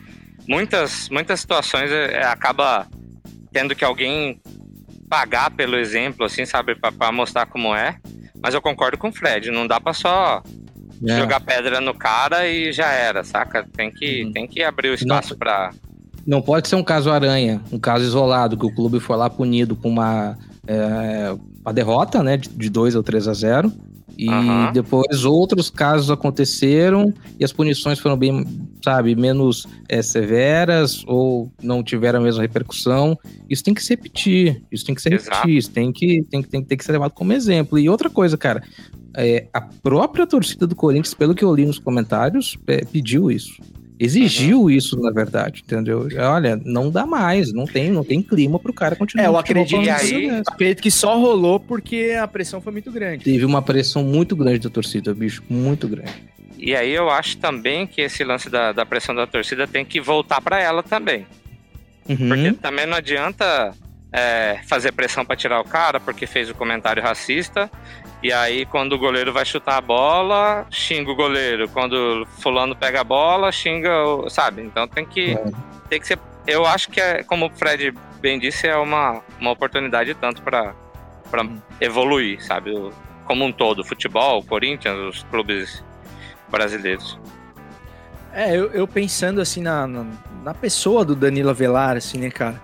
[0.46, 2.86] Muitas, muitas situações é, é, acaba
[3.52, 4.40] tendo que alguém
[5.08, 7.96] pagar pelo exemplo, assim, sabe, pra, pra mostrar como é.
[8.40, 10.44] Mas eu concordo com o Fred, não dá pra só
[11.06, 11.16] É.
[11.18, 13.66] jogar pedra no cara e já era, saca?
[13.76, 14.32] Tem que, Uhum.
[14.32, 15.70] tem que abrir o espaço pra.
[16.26, 19.74] Não pode ser um caso aranha, um caso isolado, que o clube foi lá punido
[19.74, 20.36] com uma,
[20.66, 21.34] é,
[21.64, 23.72] uma derrota, né, de de 2 ou 3 a 0.
[24.18, 24.70] E Aham.
[24.72, 28.44] depois outros casos aconteceram e as punições foram bem,
[28.84, 33.18] sabe, menos é, severas ou não tiveram a mesma repercussão.
[33.48, 35.30] Isso tem que se repetir, isso tem que se Exato.
[35.36, 37.78] repetir, isso tem que, tem, que, tem, que- tem que ser levado como exemplo.
[37.78, 38.62] E outra coisa, cara,
[39.16, 43.60] é, a própria torcida do Corinthians, pelo que eu li nos comentários, é, pediu isso.
[43.98, 44.70] Exigiu Uhum.
[44.70, 46.08] isso, na verdade, entendeu?
[46.18, 49.24] Olha, não dá mais, não tem, não tem clima pro cara continuar.
[49.24, 53.24] É, eu acredito, aí- acredito que só rolou porque a pressão foi muito grande.
[53.24, 56.14] Teve uma pressão muito grande da torcida, bicho, muito grande.
[56.58, 60.00] E aí eu acho também que esse lance da, da pressão da torcida tem que
[60.00, 61.26] voltar pra ela também.
[62.08, 62.16] Uhum.
[62.28, 63.72] Porque também não adianta
[64.12, 67.70] é, fazer pressão pra tirar o cara porque fez o comentário racista.
[68.22, 71.68] E aí, quando o goleiro vai chutar a bola, xinga o goleiro.
[71.70, 74.28] Quando fulano pega a bola, xinga o.
[74.28, 74.62] Sabe?
[74.62, 75.44] Então tem que, É.
[75.88, 76.18] tem que ser.
[76.46, 80.74] Eu acho que, é, como o Fred bem disse, é uma, uma oportunidade tanto pra,
[81.30, 81.46] pra
[81.80, 82.72] evoluir, sabe?
[82.72, 82.92] O-
[83.24, 85.82] Como um todo, o futebol, o Corinthians, os clubes
[86.50, 87.18] brasileiros.
[88.34, 90.04] É, eu, eu pensando assim na, na,
[90.42, 92.60] na pessoa do Danilo Avelar, assim, né, cara?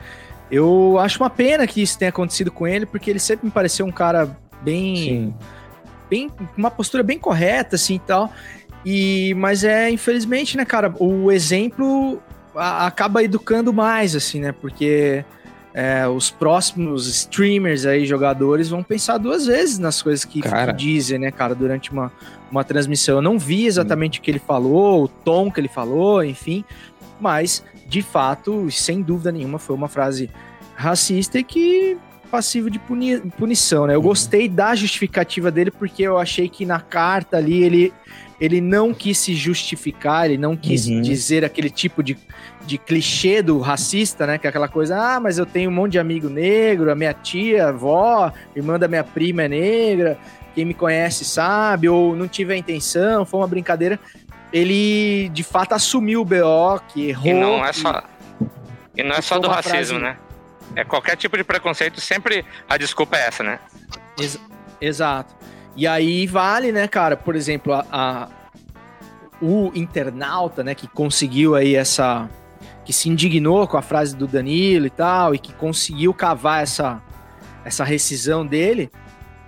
[0.50, 3.86] Eu acho uma pena que isso tenha acontecido com ele, porque ele sempre me pareceu
[3.86, 4.96] um cara bem.
[4.96, 5.34] Sim.
[6.08, 8.32] bem uma postura bem correta, assim e tal.
[8.84, 12.22] E, mas é, infelizmente, né, cara, o exemplo
[12.54, 14.52] a- acaba educando mais, assim, né?
[14.52, 15.24] Porque
[15.74, 21.18] é, os próximos streamers aí, jogadores, vão pensar duas vezes nas coisas que, que dizem,
[21.18, 22.12] né, cara, durante uma,
[22.50, 23.16] uma transmissão.
[23.16, 26.64] Eu não vi exatamente o que ele falou, o tom que ele falou, enfim,
[27.20, 30.30] mas, de fato, sem dúvida nenhuma, foi uma frase
[30.74, 31.98] racista e que
[32.36, 33.94] passivo de puni- punição, né?
[33.94, 37.94] Eu gostei da justificativa dele porque eu achei que na carta ali ele,
[38.38, 41.00] ele não quis se justificar, ele não quis Uhum.
[41.00, 42.14] dizer aquele tipo de,
[42.66, 44.36] de clichê do racista, né?
[44.36, 47.14] Que é aquela coisa, ah, mas eu tenho um monte de amigo negro, a minha
[47.14, 50.18] tia, a avó, irmã da minha prima é negra,
[50.54, 53.98] quem me conhece sabe, ou não tive a intenção, foi uma brincadeira.
[54.52, 57.26] Ele de fato assumiu o BO, que errou.
[57.26, 58.02] E não é só,
[58.94, 60.16] e não é só do racismo, frase- né?
[60.74, 63.58] É qualquer tipo de preconceito, sempre a desculpa é essa, né?
[64.18, 64.40] Ex-
[64.80, 65.34] exato.
[65.74, 68.28] E aí vale, né, cara, por exemplo, a, a-
[69.40, 72.28] o internauta, né, que conseguiu aí essa.
[72.84, 77.02] que se indignou com a frase do Danilo e tal, e que conseguiu cavar essa,
[77.64, 78.90] essa rescisão dele,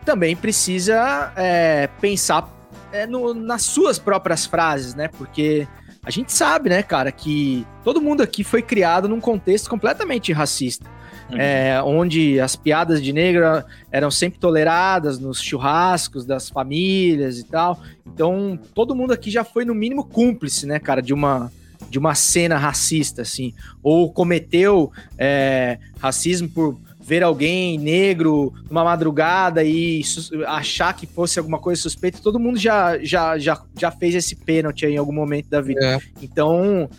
[0.05, 2.49] também precisa é, pensar
[2.93, 5.09] é, no- nas suas próprias frases, né?
[5.09, 5.69] Porque
[6.05, 10.89] a gente sabe, né, cara, que todo mundo aqui foi criado num contexto completamente racista.
[11.33, 13.45] É, onde as piadas de negro
[13.91, 17.81] eram sempre toleradas nos churrascos das famílias e tal.
[18.07, 21.51] Então, todo mundo aqui já foi no mínimo cúmplice, né, cara, de uma
[21.91, 29.65] de uma cena racista, assim, ou cometeu é, racismo por ver alguém negro numa madrugada
[29.65, 30.03] e
[30.47, 32.19] achar que fosse alguma coisa suspeita.
[32.23, 35.83] Todo mundo já já, já, já fez esse pênalti aí em algum momento da vida.
[35.83, 35.99] É.
[36.21, 36.91] Então,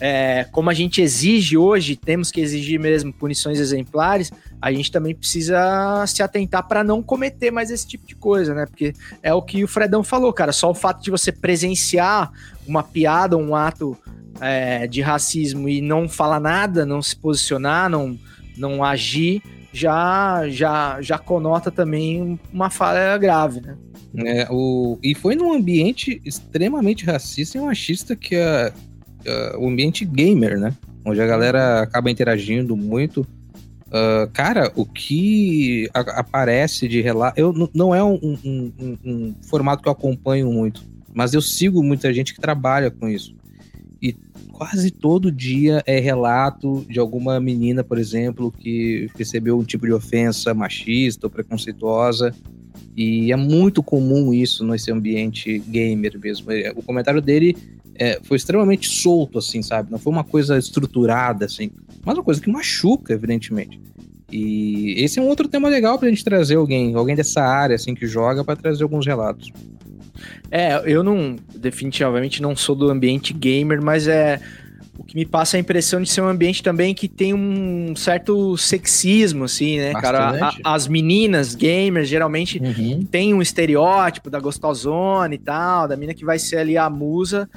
[0.00, 4.30] é, como a gente exige hoje, temos que exigir mesmo punições exemplares,
[4.60, 8.66] a gente também precisa se atentar para não cometer mais esse tipo de coisa, né?
[8.66, 8.92] Porque
[9.22, 10.52] é o que o Fredão falou, cara.
[10.52, 12.30] Só o fato de você presenciar
[12.66, 13.96] uma piada, um ato
[14.40, 18.18] é, de racismo e não falar nada, não se posicionar, não,
[18.56, 19.42] não agir,
[19.72, 23.76] já, já, já conota também uma falha grave, né?
[24.18, 28.72] É, o, e foi num ambiente extremamente racista e machista que é,
[29.26, 30.72] é o ambiente gamer, né?
[31.04, 33.26] Onde a galera acaba interagindo muito.
[33.90, 37.38] Ah, cara, o que a- aparece de relato.
[37.40, 40.82] Eu, não é um, um- um- um formato que eu acompanho muito,
[41.14, 43.34] mas eu sigo muita gente que trabalha com isso.
[44.02, 44.14] E
[44.52, 49.92] quase todo dia é relato de alguma menina, por exemplo, que recebeu um tipo de
[49.92, 52.34] ofensa machista ou preconceituosa.
[52.96, 56.50] E é muito comum isso nesse ambiente gamer mesmo.
[56.50, 57.56] É, O comentário dele
[57.98, 59.90] é, foi extremamente solto, assim, sabe?
[59.90, 61.70] Não foi uma coisa estruturada, assim.
[62.04, 63.80] Mas uma coisa que machuca, evidentemente.
[64.30, 67.94] E esse é um outro tema legal pra gente trazer alguém, alguém dessa área, assim,
[67.94, 69.50] que joga, pra trazer alguns relatos.
[70.50, 74.40] É, eu não, definitivamente não sou do ambiente gamer, mas é
[74.98, 78.56] o que me passa a impressão de ser um ambiente também que tem um certo
[78.56, 80.28] sexismo, assim, né, cara?
[80.28, 80.60] A- Bastante.
[80.64, 83.02] as meninas gamers geralmente Uhum.
[83.10, 87.48] tem um estereótipo da gostosona e tal, da mina que vai ser ali a musa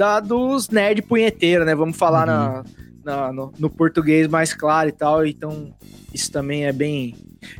[0.00, 1.74] da, dos nerd punheteiro, né?
[1.74, 2.62] Vamos falar Uhum.
[3.04, 5.26] na, na- no, no português mais claro e tal.
[5.26, 5.68] Então,
[6.14, 7.14] isso também é bem.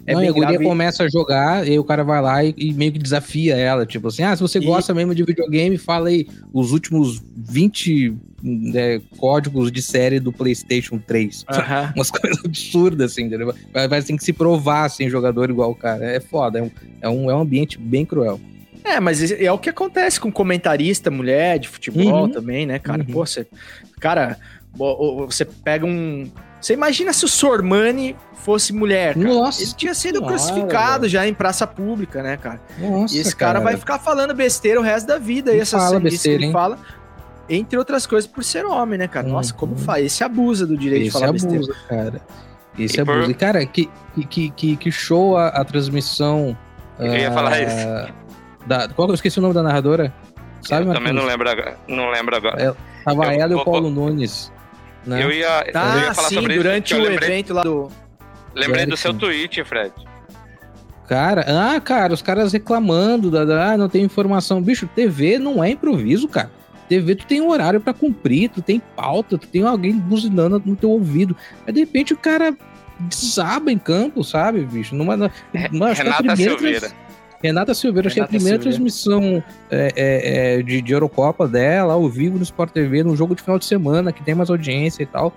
[0.07, 0.65] É não, bem a guria grave.
[0.65, 3.85] começa a jogar, e o cara vai lá e, e meio que desafia ela.
[3.85, 8.15] Tipo assim, ah, se você E- gosta mesmo de videogame, fala aí os últimos 20
[8.43, 11.45] né, códigos de série do PlayStation 3.
[11.53, 11.93] Aham.
[11.95, 13.55] Umas coisas absurdas, assim, entendeu?
[13.73, 16.07] Vai, vai ter que se provar, assim, jogador igual o cara.
[16.07, 16.71] É foda, é um,
[17.03, 18.41] é um, é um ambiente bem cruel.
[18.91, 22.31] É, mas é o que acontece com comentarista mulher de futebol Uhum.
[22.31, 23.01] também, né, cara?
[23.01, 23.13] Uhum.
[23.13, 23.47] Pô, você.
[24.01, 24.37] Cara,
[24.75, 26.31] você pega um.
[26.61, 29.27] Você imagina se o Sormani fosse mulher, cara.
[29.29, 32.61] Nossa Ele tinha sido crucificado já em praça pública, né, cara?
[32.79, 35.55] Nossa, E esse cara, vai ficar falando besteira o resto da vida.
[35.55, 36.53] E essa fala besteira, que ele hein?
[36.53, 36.79] fala,
[37.49, 39.27] entre outras coisas, por ser homem, né, cara?
[39.27, 39.59] Nossa, Uhum.
[39.59, 40.05] como faz?
[40.05, 41.57] Esse abusa do direito de Esse falar besteira.
[41.65, 42.21] abuso, cara.
[42.79, 43.31] Esse E por- abuso.
[43.31, 43.89] E, cara, que,
[44.29, 46.57] que, que, que show a, a transmissão.
[46.99, 48.13] Eu ia ah, falar isso.
[48.67, 50.13] Da, qual que eu esqueci o nome da narradora?
[50.63, 51.77] Sabe, eu também não lembro agora.
[51.89, 52.63] Não lembro agora.
[52.63, 54.53] É, Tava Eu ela e o vou- Paulo Nunes.
[55.07, 55.25] Né?
[55.25, 57.01] Eu ia, eu Tá, ia falar sim, sobre durante isso.
[57.01, 57.89] o lembrei, evento lá do.
[58.55, 59.93] lembrei do seu tweet, Fred.
[61.09, 64.63] Cara, ah, cara, os caras reclamando, da, da- ah, não tem informação.
[64.63, 66.51] Bicho, TV não é improviso, cara.
[66.89, 70.77] TV tu tem um horário pra cumprir, tu tem pauta, tu tem alguém buzinando no
[70.77, 71.35] teu ouvido.
[71.67, 72.55] Aí de repente o cara
[73.01, 74.95] desaba em campo, sabe, bicho?
[74.95, 76.81] Numa, que é Renata Silveira.
[76.81, 76.95] trans-
[77.43, 78.77] Renata Silveira, acho que é a primeira Silveira.
[78.77, 83.35] transmissão é, é, é, de, de Eurocopa dela, ao vivo no Sport TV, num jogo
[83.35, 85.33] de final de semana, que tem mais audiência e tal.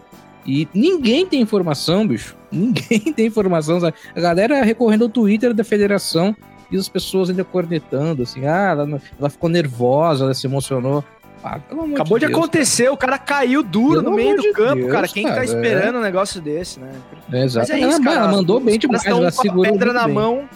[0.46, 2.36] E ninguém tem informação, bicho.
[2.52, 3.80] Ninguém tem informação.
[3.80, 3.96] Sabe?
[4.16, 6.36] A galera recorrendo ao Twitter da federação
[6.70, 11.04] e as pessoas ainda cornetando, assim, ah, ela, ela ficou nervosa, ela se emocionou.
[11.44, 11.60] Ah,
[11.94, 14.92] Acabou de Deus, acontecer, o cara caiu duro Pelo no meio do de campo, Deus,
[14.92, 15.08] cara.
[15.08, 16.92] Quem que tá cara, esperando um negócio desse, né?
[17.10, 17.42] cara.
[17.42, 17.72] É, exato.
[17.72, 18.18] É ela, isso, cara.
[18.18, 20.14] ela mandou bem demais, ela segurou pedra na bem.
[20.14, 20.50] mão,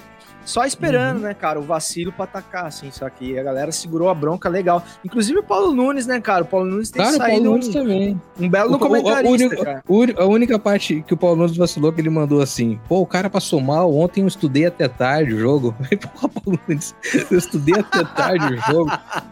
[0.47, 4.13] só esperando, né, cara, o vacilo pra atacar, assim, só que a galera segurou a
[4.13, 4.81] bronca legal.
[5.03, 6.43] Inclusive o Paulo Nunes, né, cara?
[6.43, 8.21] O Paulo Nunes tem Cara, o Paulo saído Nunes um, também.
[8.39, 9.83] um belo O- comentarista, o cara.
[9.87, 13.01] o uni- a única parte que o Paulo Nunes vacilou que ele mandou assim: pô,
[13.01, 15.75] o cara passou mal, ontem eu estudei até tarde o jogo.
[16.21, 16.95] Pô, Paulo Nunes,
[17.29, 18.91] eu estudei até tarde o jogo.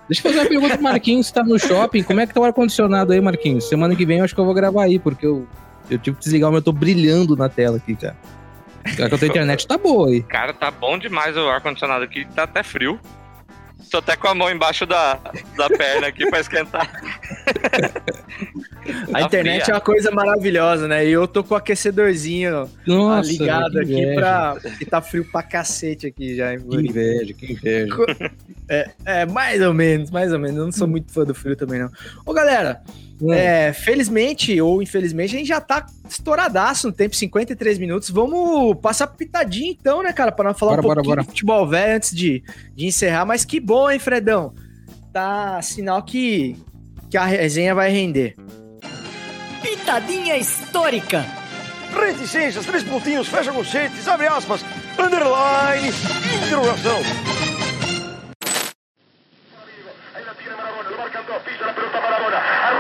[0.10, 2.44] Deixa eu fazer uma pergunta pro Marquinhos, tá no shopping, como é que tá o
[2.44, 3.70] ar-condicionado aí, Marquinhos?
[3.70, 5.48] Semana que vem eu acho que eu vou gravar aí, porque eu,
[5.90, 8.16] eu tive que desligar o meu, eu tô brilhando na tela aqui, cara.
[8.98, 10.22] Cara, que a tua internet tá boa aí.
[10.24, 13.00] Cara, tá bom demais o ar-condicionado aqui, tá até frio.
[13.92, 15.20] Tô até com a mão embaixo da,
[15.56, 16.90] da perna aqui pra esquentar.
[19.08, 19.74] A Tá internet fria.
[19.74, 21.06] é uma coisa maravilhosa, né?
[21.06, 24.58] E eu tô com o aquecedorzinho Nossa, ligado aqui pra.
[24.78, 26.58] que tá frio pra cacete aqui já.
[26.58, 27.96] Que inveja, que inveja.
[29.06, 30.58] É, mais ou menos, mais ou menos.
[30.58, 31.92] Eu não sou muito fã do frio também, não.
[32.26, 32.82] Ô, galera.
[33.30, 38.10] É, felizmente ou infelizmente, a gente já tá estouradaço no tempo, 53 minutos.
[38.10, 40.32] Vamos passar pro pitadinho então, né, cara?
[40.32, 41.22] Pra nós falar Bora, um bora, pouquinho bora.
[41.24, 42.44] de futebol velho antes de,
[42.76, 43.26] de encerrar.
[43.26, 44.54] Mas que bom, hein, Fredão?
[45.14, 46.58] Tá sinal que,
[47.10, 48.36] que a resenha vai render.
[49.62, 51.26] Pitadinha histórica.
[51.94, 54.66] Reticências, três pontinhos, fecha conchetes, abre aspas,
[55.00, 55.88] underline,
[56.46, 57.00] interrogação.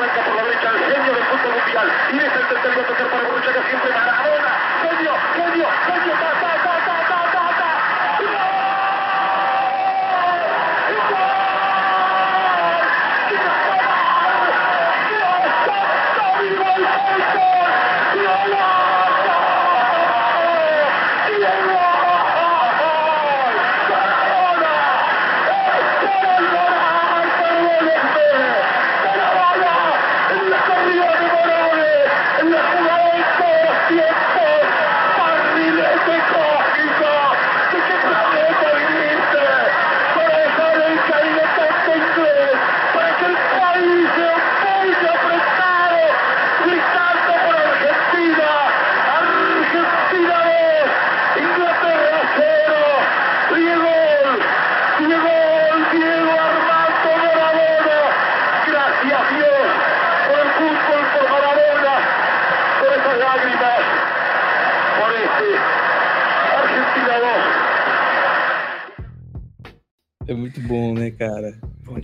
[0.06, 1.88] arranca por la derecha el genio del fútbol mundial.
[2.14, 4.15] Y es el tercer a tocar para Borruchaga siempre para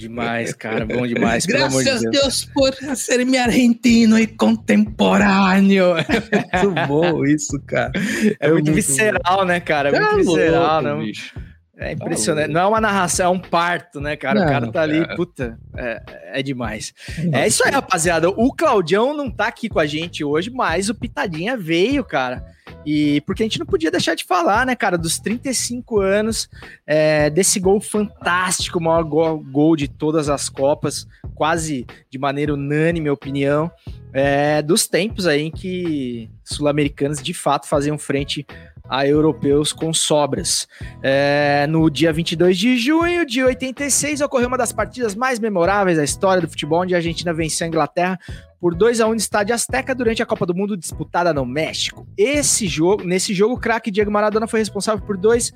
[0.02, 0.86] demais, cara.
[0.86, 2.22] Bom demais, pelo amor de Graças a Deus.
[2.22, 5.96] Deus por ser-me argentino e contemporâneo.
[5.98, 6.06] É
[6.64, 7.92] muito bom isso, cara.
[8.40, 8.74] É, muito bom.
[8.74, 9.90] visceral, né, cara?
[9.90, 11.34] É Tá muito visceral, louco, bicho.
[11.78, 12.52] É impressionante.
[12.52, 14.40] Não é uma narração, é um parto, né, cara?
[14.40, 15.16] Não, o cara tá ali, cara.
[15.16, 16.02] puta, é,
[16.40, 16.94] é demais.
[17.34, 18.30] É isso aí, rapaziada.
[18.30, 22.46] O Claudião não tá aqui com a gente hoje, mas o Pitadinha veio, cara.
[22.86, 26.50] E porque a gente não podia deixar de falar, né, cara, dos 35 anos,
[26.86, 32.54] é, desse gol fantástico, o maior gol, gol de todas as Copas, quase de maneira
[32.54, 33.72] unânime, opinião,
[34.14, 38.46] é, dos tempos aí em que sul-americanos de fato faziam frente
[38.92, 40.68] a europeus com sobras.
[41.02, 46.04] É, no dia 22 de junho de 86, ocorreu uma das partidas mais memoráveis da
[46.04, 48.20] história do futebol, onde a Argentina venceu a Inglaterra
[48.60, 52.06] por 2 a 1 no Estádio Azteca durante a Copa do Mundo disputada no México.
[52.18, 55.54] Esse jogo, nesse jogo, o craque Diego Maradona foi responsável por dois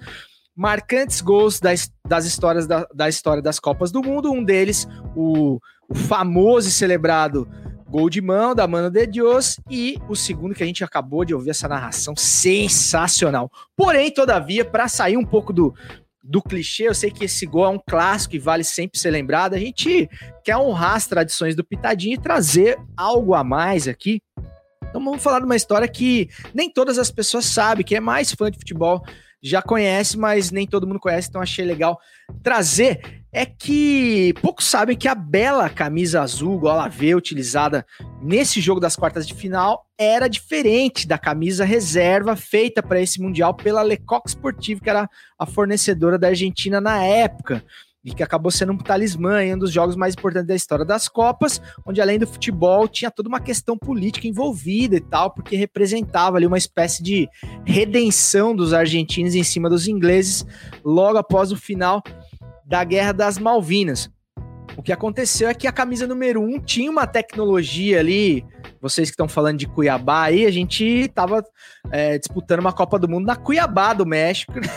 [0.56, 4.32] marcantes gols das, das histórias da, da história das Copas do Mundo.
[4.32, 5.60] Um deles, o,
[5.90, 7.46] o famoso e celebrado
[7.96, 11.34] gol de mão da Mano de Dios e o segundo que a gente acabou de
[11.34, 13.50] ouvir essa narração sensacional.
[13.74, 15.74] Porém, todavia, para sair um pouco do,
[16.22, 19.54] do clichê, eu sei que esse gol é um clássico e vale sempre ser lembrado.
[19.54, 20.10] A gente
[20.44, 24.22] quer honrar as tradições do Pitadinho e trazer algo a mais aqui.
[24.90, 28.34] Então vamos falar de uma história que nem todas as pessoas sabem, que é mais
[28.34, 29.06] fã de futebol
[29.42, 32.00] já conhece, mas nem todo mundo conhece, então achei legal
[32.42, 33.24] trazer.
[33.38, 37.86] É que poucos sabem que a bela camisa azul, gola V, utilizada
[38.22, 43.54] nesse jogo das quartas de final, era diferente da camisa reserva feita para esse Mundial
[43.54, 47.62] pela Lecoq Sportive, que era a fornecedora da Argentina na época
[48.06, 51.10] e que acabou sendo um talismã em um dos jogos mais importantes da história das
[51.10, 56.38] Copas, onde além do futebol tinha toda uma questão política envolvida e tal, porque representava
[56.38, 57.28] ali uma espécie de
[57.66, 60.46] redenção dos argentinos em cima dos ingleses
[60.86, 62.02] logo após o final
[62.66, 64.10] da Guerra das Malvinas.
[64.78, 68.44] O que aconteceu é que a camisa número 1 um tinha uma tecnologia ali.
[68.82, 71.44] Vocês que estão falando de Cuiabá aí, a gente estava
[71.92, 74.68] é, disputando uma Copa do Mundo na Cuiabá do México, né?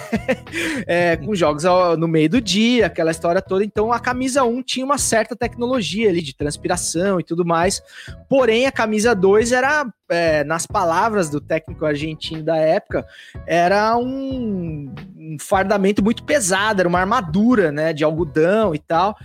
[0.86, 3.64] é, com jogos ao- no meio do dia, aquela história toda.
[3.64, 7.82] Então a camisa 1 tinha uma certa tecnologia ali de transpiração e tudo mais.
[8.28, 13.06] Porém, a camisa 2 era, é, nas palavras do técnico argentino da época,
[13.46, 19.16] era um, um fardamento muito pesado, era uma armadura, né, de algodão e tal.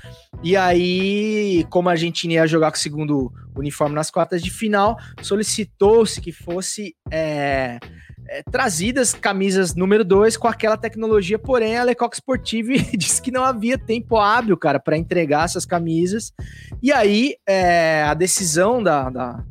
[0.44, 4.98] E aí, como a Argentina ia jogar com o segundo uniforme nas quartas de final,
[5.22, 7.80] solicitou-se que fosse é,
[8.28, 13.44] é, trazidas camisas número 2 com aquela tecnologia, porém a Lecoq Sportive disse que não
[13.44, 16.34] havia tempo hábil, cara, para entregar essas camisas.
[16.82, 19.44] E aí, é, a decisão da, da,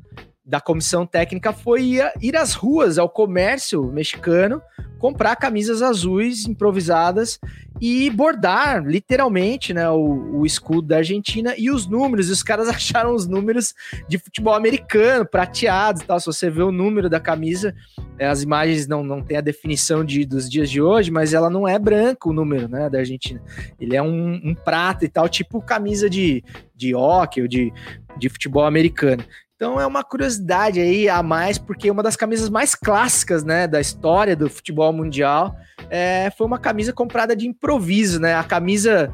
[0.44, 4.60] da comissão técnica foi ir, às ruas, ao comércio mexicano,
[4.98, 7.38] comprar camisas azuis improvisadas
[7.80, 12.28] e bordar, literalmente, né, o, o escudo da Argentina e os números.
[12.28, 13.74] E os caras acharam os números
[14.08, 16.18] de futebol americano, prateados e tal.
[16.18, 17.74] Se você vê o número da camisa,
[18.18, 21.50] é, as imagens não, não tem a definição de, dos dias de hoje, mas ela
[21.50, 23.40] não é branco o número, né, da Argentina.
[23.80, 27.72] Ele é um, um prata e tal, tipo camisa de, de hockey ou de,
[28.18, 29.24] de futebol americano.
[29.62, 33.80] Então é uma curiosidade aí a mais, porque uma das camisas mais clássicas, né, da
[33.80, 35.56] história do futebol mundial
[35.88, 38.34] é, foi uma camisa comprada de improviso, né?
[38.34, 39.08] A camisa,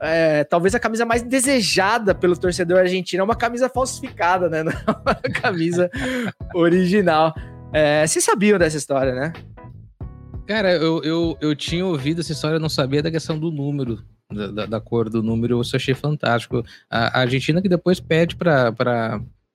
[0.00, 4.62] é, talvez a camisa mais desejada pelo torcedor argentino é uma camisa falsificada, né?
[4.64, 5.90] Não é uma camisa
[6.54, 7.34] original.
[7.70, 9.34] É, vocês sabiam dessa história, né?
[10.46, 14.02] Cara, eu, eu, eu tinha ouvido essa história, eu não sabia da questão do número,
[14.32, 16.64] da, da, da cor do número, eu achei fantástico.
[16.88, 18.72] A, a Argentina que depois pede pra,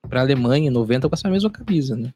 [0.08, 2.10] pra Alemanha em 90 com essa mesma camisa, né?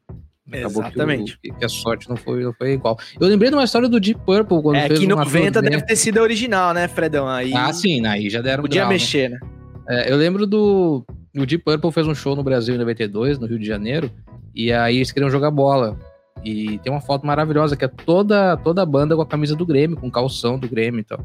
[0.53, 1.39] Acabou Exatamente.
[1.41, 2.97] Que, o- que a sorte não foi, não foi igual.
[3.19, 5.69] Eu lembrei de uma história do Deep Purple, quando É fez que uma 90 turnê.
[5.69, 7.27] deve ter sido a original, né, Fredão?
[7.27, 8.95] Aí Ah, sim, aí já deram podia grau, né?
[8.95, 9.39] mexer, né?
[9.87, 11.05] É, eu lembro do.
[11.37, 14.11] O Deep Purple fez um show no Brasil em 92, no Rio de Janeiro,
[14.53, 15.97] e aí eles queriam jogar bola.
[16.43, 19.65] E tem uma foto maravilhosa que é toda, toda a banda com a camisa do
[19.65, 21.19] Grêmio, com calção do Grêmio e tal.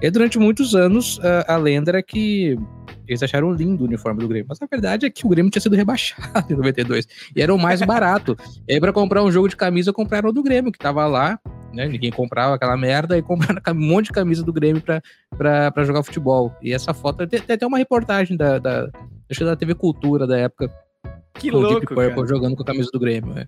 [0.00, 2.58] E durante muitos anos, a, a lenda era que
[3.06, 4.46] eles acharam lindo o uniforme do Grêmio.
[4.48, 7.06] Mas a verdade é que o Grêmio tinha sido rebaixado em 92.
[7.36, 8.36] E era o mais barato.
[8.66, 11.38] e aí, pra comprar um jogo de camisa, compraram o do Grêmio, que tava lá,
[11.72, 11.86] né?
[11.86, 15.02] Ninguém comprava aquela merda, e compraram um monte de camisa do Grêmio pra,
[15.36, 16.54] pra, pra jogar futebol.
[16.62, 18.90] E essa foto tem, tem até uma reportagem da, da,
[19.30, 20.70] acho que da TV Cultura da época.
[21.34, 22.26] Que com o Deep louco, Purple cara.
[22.26, 23.36] jogando com a camisa do Grêmio.
[23.36, 23.46] É,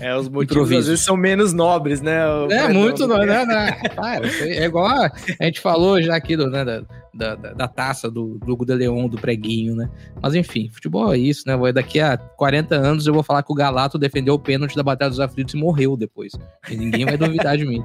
[0.00, 0.80] É, os motivos Improviso.
[0.80, 2.26] às vezes são menos nobres, né?
[2.28, 3.06] o é muito.
[3.94, 6.82] Para, isso aí é igual a, a gente falou já aqui do, né, da,
[7.14, 9.88] da, da- taça do, do Hugo de Leon, do preguinho, né?
[10.22, 11.56] Mas enfim, futebol é isso, né?
[11.72, 15.10] Daqui a 40 anos eu vou falar que o Galato defendeu o pênalti da Batalha
[15.10, 16.32] dos Aflitos e morreu depois.
[16.70, 17.82] E ninguém vai duvidar de mim.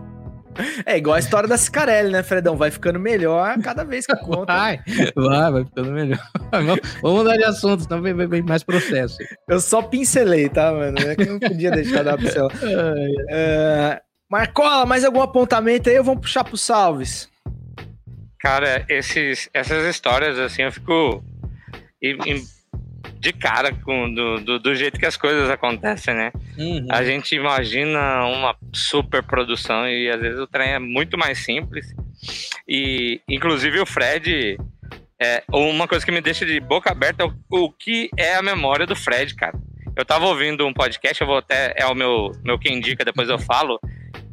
[0.86, 2.56] É igual a história da Cicarelli, né, Fredão?
[2.58, 4.54] Vai ficando melhor cada vez que conta.
[4.54, 4.80] Vai,
[5.16, 6.20] vai, vai ficando melhor.
[6.52, 9.18] Vamos, vamos mudar de assunto, senão vem, vem- vem mais processo.
[9.48, 10.98] Eu só pincelei, tá, mano?
[11.00, 12.54] É que eu não podia deixar de dar uma pincelada.
[13.30, 17.30] É, Marcola, mais algum apontamento aí ou vamos puxar pro Salves?
[18.40, 21.24] Cara, esses, essas histórias, assim, eu fico
[23.22, 26.32] de cara com do, do, do jeito que as coisas acontecem, né?
[26.58, 26.88] Uhum.
[26.90, 31.94] A gente imagina uma super produção e às vezes o trem é muito mais simples.
[32.68, 34.58] E, inclusive, o Fred.
[35.24, 38.42] É, uma coisa que me deixa de boca aberta é o, o que é a
[38.42, 39.56] memória do Fred, cara.
[39.96, 41.76] Eu tava ouvindo um podcast, eu vou até.
[41.78, 43.80] É o meu, meu quem indica, depois eu falo.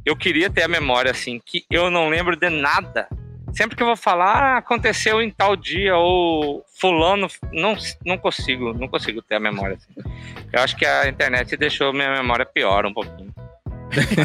[0.03, 3.07] Eu queria ter a memória assim, que eu não lembro de nada.
[3.53, 8.73] Sempre que eu vou falar, ah, aconteceu em tal dia, ou fulano, não, não consigo,
[8.75, 10.11] não consigo ter a memória assim.
[10.53, 13.33] Eu acho que a internet deixou minha memória pior um pouquinho.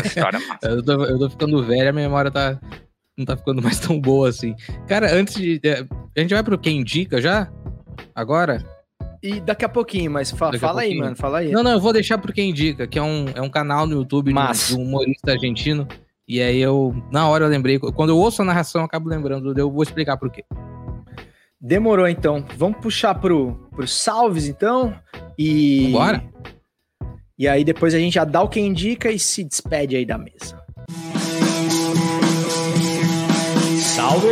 [0.06, 0.68] História massa.
[0.68, 2.60] Eu tô, eu tô ficando velho, a minha memória tá,
[3.18, 4.56] não tá ficando mais tão boa assim.
[4.88, 5.60] Cara, antes de.
[5.64, 7.50] é, A gente vai pro Quem Indica já?
[8.14, 8.64] Agora?
[9.22, 11.04] E daqui a pouquinho, mas fa- Daqui fala aí, pouquinho.
[11.06, 11.50] mano, fala aí.
[11.52, 13.94] Não, não, eu vou deixar pro Quem Indica, que é um, é um canal no
[13.94, 15.88] YouTube de um humorista argentino.
[16.28, 19.58] E aí eu, na hora eu lembrei, quando eu ouço a narração, eu acabo lembrando,
[19.58, 20.46] eu vou explicar por quê.
[21.60, 22.46] Demorou então.
[22.58, 24.94] Vamos puxar pro, pro salves então.
[25.38, 25.90] E.
[25.92, 26.24] Bora?
[27.38, 30.18] E aí depois a gente já dá o que indica e se despede aí da
[30.18, 30.62] mesa.
[33.82, 34.28] Salve!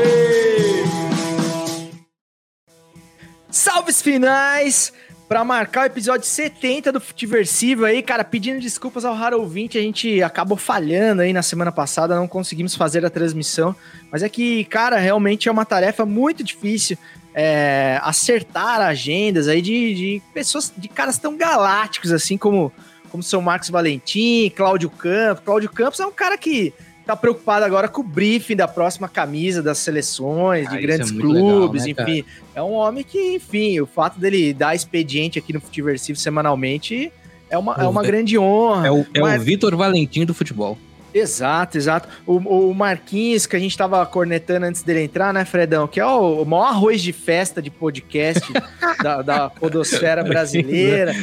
[3.50, 4.94] Salves finais!
[5.32, 9.82] Pra marcar o episódio 70 do Futiversivo aí, cara, pedindo desculpas ao raro ouvinte, a
[9.82, 13.74] gente acabou falhando aí na semana passada, não conseguimos fazer a transmissão,
[14.12, 16.98] mas é que, cara, realmente é uma tarefa muito difícil
[17.34, 22.70] é, acertar agendas aí de, de pessoas, de caras tão galácticos assim como,
[23.10, 25.46] como São Marcos Valentim, Cláudio Campos.
[25.46, 26.74] Cláudio Campos é um cara que
[27.06, 31.10] tá preocupado agora com o briefing da próxima camisa das seleções, de Ah, isso grandes
[31.10, 32.26] é muito legal, clubes, né, enfim.
[32.56, 37.12] É um homem que, enfim, o fato dele dar expediente aqui no Futiversivo semanalmente
[37.50, 38.88] é uma, é uma É- grande honra.
[38.88, 40.78] É o, é Mas- o Vitor Valentim do futebol.
[41.14, 42.08] Exato, exato.
[42.26, 42.38] O,
[42.70, 45.88] o Marquinhos, que a gente tava cornetando antes dele entrar, né, Fredão?
[45.88, 48.42] Que é o, o maior arroz de festa de podcast
[49.04, 51.14] da, da podosfera brasileira,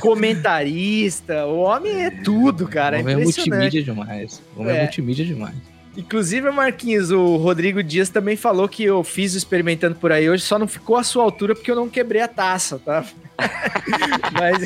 [0.00, 1.46] comentarista.
[1.46, 2.96] O homem é tudo, cara.
[2.96, 3.50] o É homem é impressionante.
[3.50, 4.42] multimídia demais.
[4.56, 4.82] O homem é, É.
[4.82, 5.54] multimídia demais.
[5.96, 10.42] Inclusive, Marquinhos, o Rodrigo Dias também falou que eu fiz o experimentando por aí hoje,
[10.42, 13.04] só não ficou à sua altura porque eu não quebrei a taça, tá?
[14.32, 14.58] Mas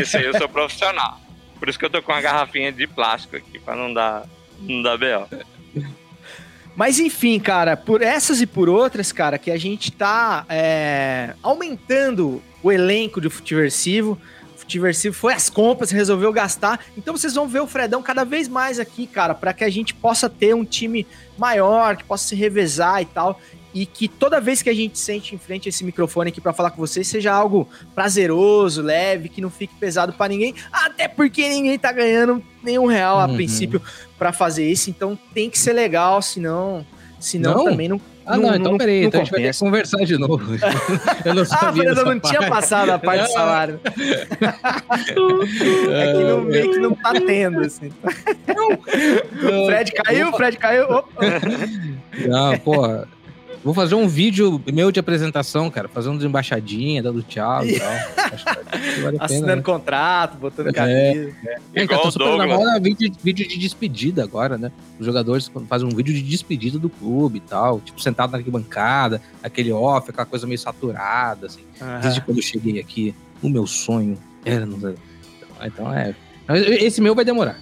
[0.00, 1.20] Isso aí eu sou profissional.
[1.62, 4.26] Por isso que eu tô com uma garrafinha de plástico aqui, pra não dar,
[4.58, 5.28] não dar B.O.
[6.74, 12.42] Mas enfim, cara, por essas e por outras, cara, que a gente tá é, aumentando
[12.64, 14.20] o elenco do Futiversivo.
[14.56, 16.80] O Futiversivo foi às compras, resolveu gastar.
[16.98, 19.94] Então vocês vão ver o Fredão cada vez mais aqui, cara, para que a gente
[19.94, 21.06] possa ter um time
[21.38, 23.40] maior, que possa se revezar e tal.
[23.74, 26.52] E que toda vez que a gente sente em frente a esse microfone aqui para
[26.52, 30.54] falar com vocês, seja algo prazeroso, leve, que não fique pesado para ninguém.
[30.70, 33.34] Até porque ninguém tá ganhando nenhum real a Uhum.
[33.36, 33.80] princípio
[34.18, 36.84] para fazer isso, então tem que ser legal, senão,
[37.18, 37.64] senão Não?
[37.64, 38.00] também não.
[38.24, 39.64] Ah, não, então peraí, não então a gente vai ter que compensa.
[39.64, 40.44] conversar de novo.
[41.24, 42.50] eu não Ah, sabia Fernando, dessa não tinha parte.
[42.52, 43.32] passado a parte do Não.
[43.34, 43.80] salário.
[45.92, 47.88] é que não, meio que não tá tendo, assim.
[47.88, 50.84] O Fred caiu, Fred caiu.
[50.84, 51.20] Opa.
[52.28, 53.08] Não, porra.
[53.64, 55.88] Vou fazer um vídeo meu de apresentação, cara.
[55.88, 57.90] Fazendo embaixadinha, dando tchau e tal.
[57.90, 59.62] Vale a pena, Assinando né?
[59.62, 60.72] contrato, botando É.
[60.72, 61.36] camisa.
[61.72, 64.72] É, cara, tô super na moda vídeo, vídeo de despedida agora, né?
[64.98, 67.80] Os jogadores fazem um vídeo de despedida do clube e tal.
[67.80, 71.62] Tipo, sentado na arquibancada, aquele off, aquela coisa meio saturada, assim.
[72.02, 74.66] Desde quando eu cheguei aqui, o meu sonho era...
[75.64, 76.14] Então é...
[76.80, 77.60] Esse meu vai demorar.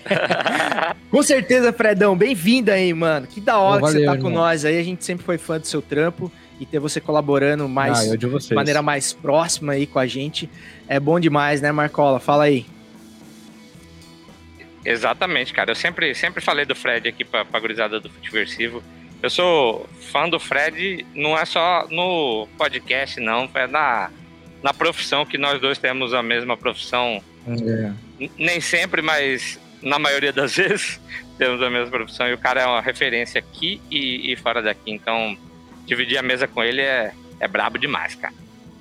[1.10, 3.26] Com certeza, Fredão, bem-vindo aí, mano.
[3.26, 4.42] Que da hora Pô, que você valeu, tá com irmão.
[4.44, 4.78] nós aí.
[4.78, 6.30] A gente sempre foi fã do seu trampo
[6.60, 8.52] e ter você colaborando mais Ah, de vocês.
[8.54, 10.48] maneira mais próxima aí com a gente
[10.88, 12.18] é bom demais, né, Marcola?
[12.20, 12.64] Fala aí.
[14.84, 15.72] Exatamente, cara.
[15.72, 18.82] Eu sempre, sempre falei do Fred aqui pra, pra gurizada do Futiversivo.
[19.22, 23.48] Eu sou fã do Fred, não é só no podcast, não.
[23.54, 24.10] É na,
[24.62, 27.20] na profissão, que nós dois temos a mesma profissão.
[27.48, 27.92] É.
[28.38, 29.58] Nem sempre, mas
[29.88, 31.00] na maioria das vezes
[31.38, 32.26] temos a mesma profissão.
[32.28, 34.90] E o cara é uma referência aqui e, e fora daqui.
[34.90, 35.36] Então,
[35.86, 38.34] dividir a mesa com ele é, é brabo demais, cara.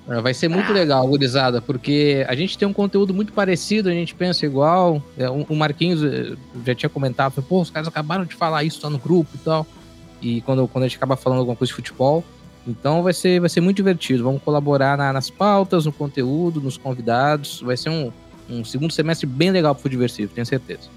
[0.08, 3.91] É, Vai ser muito legal, gurizada, porque a gente tem um conteúdo muito parecido, a
[3.91, 5.01] gente pensa igual.
[5.18, 6.36] É, o o Marquinhos eh,
[6.66, 9.38] já tinha comentado, falou, pô, os caras acabaram de falar isso lá no grupo e
[9.39, 9.66] tal.
[10.22, 12.24] E quando, quando a gente acaba falando alguma coisa de futebol.
[12.68, 14.24] Então vai ser, vai ser muito divertido.
[14.24, 17.62] Vamos colaborar na- nas pautas, no conteúdo, nos convidados.
[17.62, 18.12] Vai ser um,
[18.50, 20.89] um segundo semestre bem legal pro Diversivo, tenho certeza.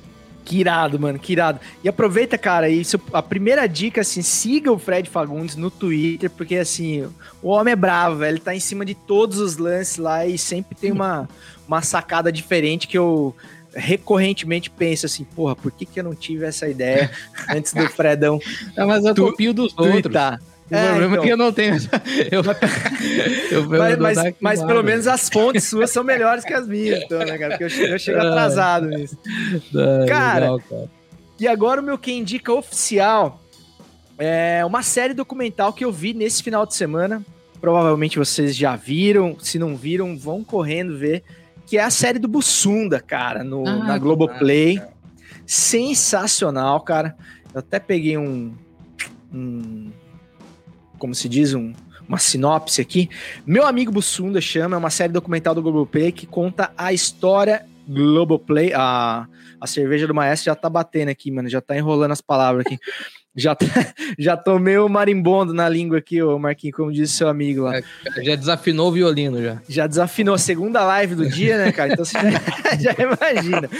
[0.45, 1.61] Que irado, mano, que irado.
[1.85, 6.57] E aproveita, cara, isso, a primeira dica, assim, siga o Fred Fagundes no Twitter, porque,
[6.57, 7.07] assim,
[7.43, 8.37] o homem é bravo, velho.
[8.37, 11.29] Ele tá em cima de todos os lances lá e sempre tem uma,
[11.67, 13.37] uma sacada diferente que eu
[13.75, 17.11] recorrentemente penso assim, porra, por que, que eu não tive essa ideia
[17.51, 18.41] antes do Fredão?
[18.75, 20.13] É, mas eu Tu- copio dos outros.
[20.13, 20.39] Tá.
[20.71, 21.77] O problema é que eu não tenho.
[22.31, 26.67] Eu, eu, eu Mas, mas, mas pelo menos as fontes suas são melhores que as
[26.67, 27.51] minhas, então, né, cara?
[27.51, 29.17] Porque eu chego, eu chego atrasado nisso.
[30.07, 30.91] Cara, legal, cara.
[31.41, 33.41] E agora o meu Quem Indica oficial
[34.19, 37.23] é uma série documental que eu vi nesse final de semana.
[37.61, 39.37] Provavelmente vocês já viram.
[39.41, 41.23] Se não viram, vão correndo ver.
[41.67, 44.81] Que é a série do Bussunda, cara, no, Ah, na que Globoplay.
[45.47, 47.17] Sensacional, cara.
[47.55, 48.53] Eu até peguei um.
[49.33, 49.91] um
[50.99, 51.55] como se diz?
[51.55, 51.73] Um,
[52.09, 53.09] uma sinopse aqui.
[53.47, 58.73] Meu amigo Bussunda chama, é uma série documental do Globoplay que conta a história Globoplay.
[58.75, 59.27] A,
[59.61, 61.49] a cerveja do Maestro já tá batendo aqui, mano.
[61.49, 62.79] Já tá enrolando as palavras aqui.
[63.37, 63.67] Já, tá-
[64.19, 67.81] já tomei o marimbondo na língua aqui, ô Marquinhos, como disse seu amigo lá.
[68.23, 69.63] Já desafinou o violino já.
[69.69, 71.93] Já desafinou a segunda live do dia, né, cara?
[71.93, 73.71] Então você já, já imagina.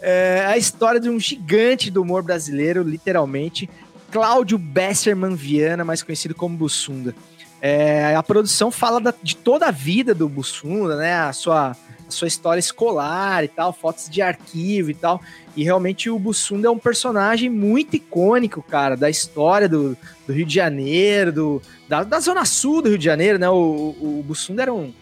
[0.00, 3.70] É a história de um gigante do humor brasileiro, literalmente,
[4.12, 7.14] Cláudio Besserman Viana, mais conhecido como Bussunda.
[7.62, 11.14] É, a produção fala da- de toda a vida do Bussunda, né?
[11.14, 15.20] A sua, a sua história escolar e tal, fotos de arquivo e tal.
[15.56, 19.96] E realmente o Bussunda é um personagem muito icônico, cara, da história do,
[20.26, 23.48] do Rio de Janeiro, do, da, da Zona Sul do Rio de Janeiro, né?
[23.48, 24.92] O, o, o Bussunda era um,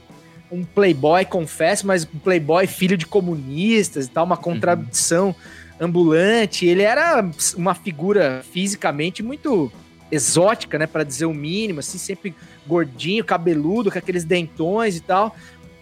[0.52, 5.34] um playboy, confesso, mas um playboy filho de comunistas e tal, uma contradição
[5.80, 6.66] ambulante.
[6.66, 9.72] Ele era uma figura fisicamente muito
[10.12, 12.34] exótica, né, para dizer o mínimo, assim, sempre
[12.66, 15.34] gordinho, cabeludo, com aqueles dentões e tal.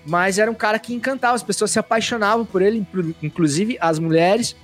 [0.07, 3.99] Mas era um cara que encantava, as pessoas se apaixonavam por ele, inclu- inclusive as
[3.99, 4.55] mulheres.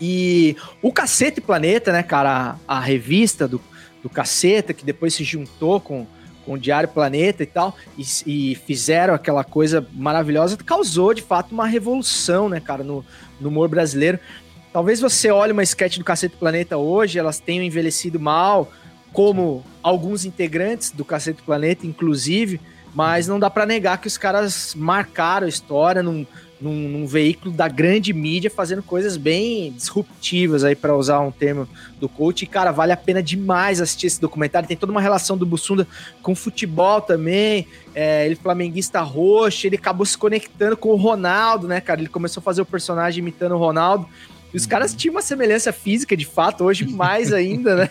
[0.00, 3.60] E o Cacete Planeta, né, cara, a, a revista do,
[4.02, 6.06] do Caceta, que depois se juntou com,
[6.44, 11.52] com o Diário Planeta e tal, e, e fizeram aquela coisa maravilhosa, causou de fato
[11.52, 13.04] uma revolução, né, cara, no,
[13.40, 14.18] no humor brasileiro.
[14.74, 18.72] Talvez você olhe uma sketch do Cacete Planeta hoje, elas tenham envelhecido mal,
[19.12, 22.60] como alguns integrantes do Cacete Planeta, inclusive,
[22.92, 26.26] mas não dá pra negar que os caras marcaram a história num,
[26.60, 31.68] num, num veículo da grande mídia, fazendo coisas bem disruptivas aí, para usar um termo
[32.00, 32.42] do coach.
[32.42, 34.66] E, cara, vale a pena demais assistir esse documentário.
[34.66, 35.86] Tem toda uma relação do Bussunda
[36.20, 37.68] com futebol também.
[37.94, 42.00] É, ele flamenguista roxo, ele acabou se conectando com o Ronaldo, né, cara?
[42.00, 44.08] Ele começou a fazer o personagem imitando o Ronaldo.
[44.54, 47.90] E os caras tinham uma semelhança física, de fato, hoje mais ainda, né?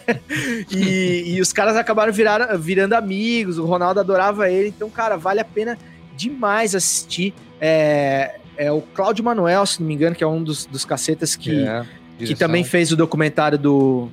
[0.71, 4.69] E, e os caras acabaram virar, virando amigos, o Ronaldo adorava ele.
[4.69, 5.77] Então, cara, vale a pena
[6.15, 7.33] demais assistir.
[7.59, 11.35] É, é o Cláudio Manuel, se não me engano, que é um dos, dos cacetas
[11.35, 11.85] que, É,
[12.17, 14.07] que também fez o documentário do,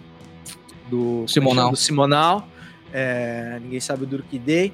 [0.88, 1.70] do Simonal.
[1.70, 2.48] do Simonal.
[2.92, 4.72] É, ninguém sabe o duro que dei.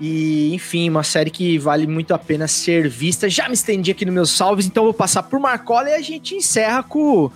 [0.00, 3.28] E, enfim, uma série que vale muito a pena ser vista.
[3.28, 6.36] Já me estendi aqui nos meus salves, então vou passar por Marcola e a gente
[6.36, 7.30] encerra com,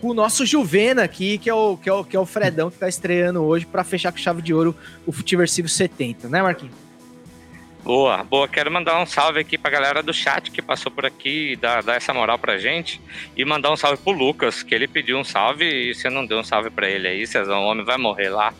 [0.00, 2.70] com o nosso Juvena aqui, que é o, que é o, que é o Fredão
[2.70, 4.74] que tá estreando hoje para fechar com chave de ouro
[5.06, 6.74] o Futiversivo 70, né, Marquinhos?
[7.84, 8.48] Boa, boa.
[8.48, 11.82] Quero mandar um salve aqui pra galera do chat que passou por aqui e dar,
[11.84, 13.00] dar essa moral pra gente.
[13.36, 16.38] E mandar um salve pro Lucas, que ele pediu um salve e você não deu
[16.40, 17.60] um salve pra ele aí, Cezão.
[17.62, 18.52] O homem vai morrer lá.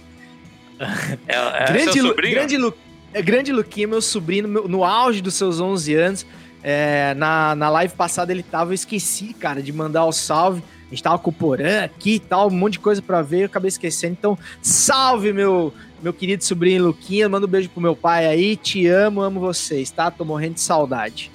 [1.27, 1.35] É,
[1.65, 2.75] é grande, Lu- grande, Lu-
[3.23, 6.27] grande Luquinha, meu sobrinho, meu- no auge dos seus 11 anos.
[6.63, 10.63] é, na, na live passada ele tava, eu esqueci, cara, de mandar o salve.
[10.87, 13.41] A gente tava com o Porã aqui e tal, um monte de coisa pra ver,
[13.43, 14.13] eu acabei esquecendo.
[14.19, 17.29] Então, salve, meu, meu querido sobrinho Luquinha.
[17.29, 18.57] Manda um beijo pro meu pai aí.
[18.57, 20.11] Te amo, amo vocês, tá?
[20.11, 21.31] Tô morrendo de saudade.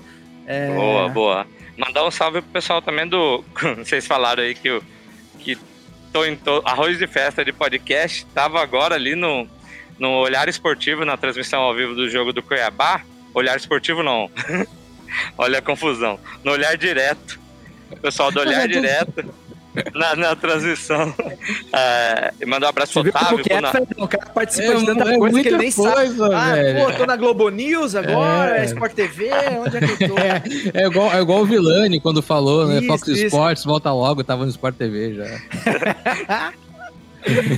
[0.48, 1.48] É, Boa, boa.
[1.78, 3.44] Mandar um salve pro pessoal também do.
[3.80, 4.82] Vocês falaram aí que
[5.40, 5.58] que
[6.14, 6.62] tô em to...
[6.66, 9.48] arroz de festa de podcast tava agora ali no,
[10.02, 13.02] no Olhar Esportivo, na transmissão ao vivo do jogo do Cuiabá.
[13.36, 14.30] Olhar Esportivo não.
[15.38, 16.20] Olha a confusão.
[16.44, 17.40] No Olhar Direto.
[17.92, 19.24] O pessoal do Olhar Direto.
[19.94, 21.14] Na, na transmissão.
[21.74, 23.40] É, e mandar um abraço pro Otávio.
[23.44, 23.62] que é, pro
[23.98, 24.04] Na-?
[24.04, 25.96] O cara participa É de tanta é coisa que ele nem sabe.
[25.96, 26.86] coisa, Ah, velho.
[26.86, 28.66] pô, tô na Globo News agora, é, É.
[28.66, 29.30] Sport TV,
[29.66, 30.16] onde é que eu tô?
[30.78, 32.80] É igual, é igual o Vilani quando falou, né?
[32.80, 33.26] Isso, Fox isso.
[33.28, 35.26] Sports, volta logo, tava no Sport TV já.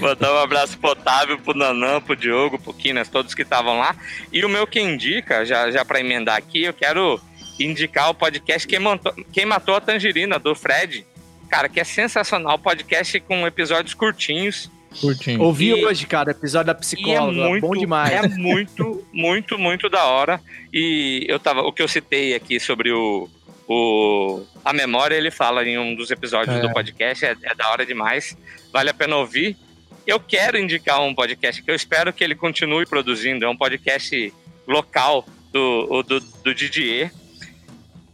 [0.02, 3.96] Mandar um abraço pro Otávio, pro Nanã, pro Diogo, pro Quinas, todos que estavam lá.
[4.32, 7.20] E o meu que indica, já, já para emendar aqui, eu quero
[7.60, 11.06] indicar o podcast Quem, Matou- Quem Matou a Tangerina, do Fred.
[11.50, 12.58] Cara, que é sensacional.
[12.58, 14.72] Podcast com episódios curtinhos.
[15.00, 15.42] Curtinho.
[15.42, 18.12] Ouvi E- hoje, cara, episódio da é psicóloga, muito, bom demais.
[18.12, 20.40] É muito, muito, muito da hora.
[20.72, 21.62] E eu tava.
[21.62, 23.28] O que eu citei aqui sobre o.
[23.68, 26.62] o a memória, ele fala em um dos episódios É.
[26.62, 28.38] do podcast, é, é da hora demais.
[28.72, 29.58] Vale a pena ouvir.
[30.06, 33.46] Eu quero indicar um podcast que eu espero que ele continue produzindo.
[33.46, 34.34] É um podcast
[34.68, 37.12] local do, do, do Didier.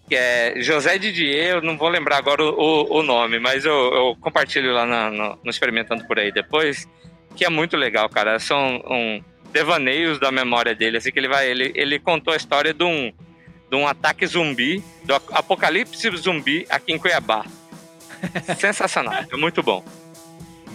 [0.08, 3.74] que é José Didier, eu não vou lembrar agora o, o, o nome, mas eu,
[3.94, 6.88] eu compartilho lá na- no, no Experimentando por aí depois,
[7.36, 8.40] que é muito legal, cara.
[8.40, 11.48] São um, devaneios da memória dele, assim, que ele vai.
[11.50, 13.14] Ele, ele contou a história de um,
[13.70, 17.46] de um ataque zumbi, do ap- apocalipse zumbi aqui em Cuiabá.
[18.60, 19.84] Sensacional, é muito bom.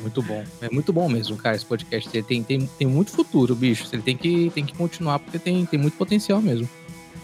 [0.00, 0.44] Muito bom.
[0.60, 2.10] É muito bom mesmo, cara, esse podcast.
[2.12, 3.86] Ele tem, tem, tem muito futuro, bicho.
[3.92, 6.68] Ele tem que, tem que continuar, porque tem, tem muito potencial mesmo.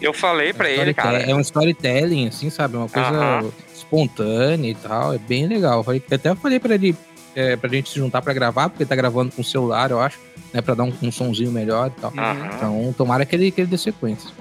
[0.01, 1.19] Eu falei pra ele, cara.
[1.19, 2.75] É um storytelling, assim, sabe?
[2.75, 3.51] Uma coisa Aham.
[3.75, 5.13] espontânea e tal.
[5.13, 5.79] É bem legal.
[5.79, 6.95] Eu falei- até falei pra ele,
[7.35, 9.99] é, pra gente se juntar pra gravar, porque ele tá gravando com o celular, eu
[9.99, 10.17] acho,
[10.51, 10.59] né?
[10.59, 12.11] Pra dar um, um sonzinho melhor e tal.
[12.17, 12.49] Aham.
[12.55, 14.31] Então, tomara que ele, que ele dê sequência.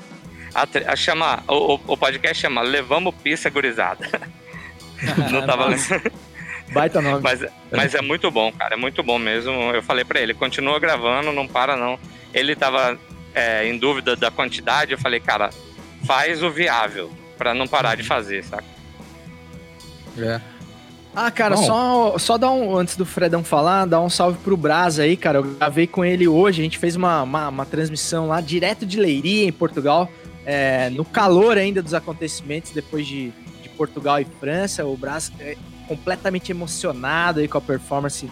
[0.54, 4.08] A, a chama, o, o- o podcast chama Levamos Pista Gurizada.
[5.30, 5.68] Não tava
[6.72, 7.20] Baita nome.
[7.22, 8.74] Mas, mas é muito bom, cara.
[8.74, 9.52] É muito bom mesmo.
[9.72, 11.98] Eu falei pra ele, continua gravando, não para não.
[12.32, 12.96] Ele tava
[13.34, 14.92] é, em dúvida da quantidade.
[14.92, 15.50] Eu falei, cara,
[16.06, 18.64] faz o viável pra não parar de fazer, saca?
[20.18, 20.40] É.
[21.14, 21.62] Ah, cara, Bom.
[21.64, 22.76] só, só dar um.
[22.76, 25.38] Antes do Fredão falar, dar um salve pro Brasa aí, cara.
[25.38, 26.60] Eu gravei com ele hoje.
[26.60, 30.08] A gente fez uma, uma, uma transmissão lá direto de Leiria, em Portugal.
[30.44, 34.84] É, no calor ainda dos acontecimentos, depois de, de Portugal e França.
[34.84, 35.56] O Brasa é
[35.86, 38.30] completamente emocionado aí com a performance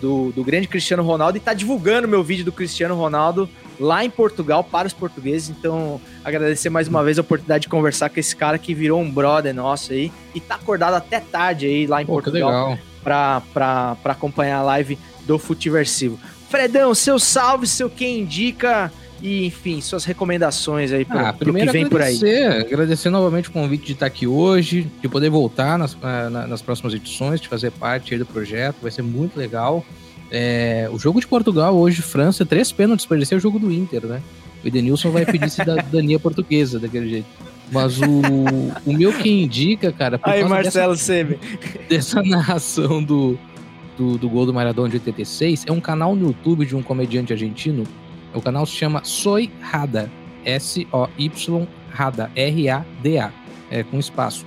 [0.00, 3.48] do, do grande Cristiano Ronaldo e tá divulgando meu vídeo do Cristiano Ronaldo
[3.78, 5.48] lá em Portugal para os portugueses.
[5.48, 9.10] Então, agradecer mais uma vez a oportunidade de conversar com esse cara que virou um
[9.10, 14.58] brother nosso aí e tá acordado até tarde aí lá em Pô, Portugal pra acompanhar
[14.58, 16.18] a live do Futiversivo.
[16.48, 18.92] Fredão, seu salve, seu quem indica
[19.22, 22.18] e, enfim, suas recomendações aí pro, Ah, pro que vem por aí.
[22.60, 26.62] agradecer, novamente o convite de estar aqui hoje, de poder voltar nas, ah, na- nas
[26.62, 29.84] próximas edições, de fazer parte aí do projeto, vai ser muito legal.
[30.30, 34.04] É, o jogo de Portugal hoje, França, três pênaltis para ser o jogo do Inter,
[34.06, 34.20] né?
[34.62, 37.26] O Edenilson vai pedir cidadania portuguesa daquele jeito.
[37.72, 38.04] Mas o,
[38.86, 41.38] o meu que indica, cara, Aí, Marcelo Seme.
[41.88, 43.38] dessa narração do,
[43.96, 47.32] do, do gol do Maradona de 86 é um canal no YouTube de um comediante
[47.32, 47.84] argentino.
[48.34, 50.10] O canal se chama Soy Rada.
[50.44, 52.30] S-O-Y Rada.
[52.34, 53.32] R-A-D-A.
[53.70, 54.46] É, com espaço.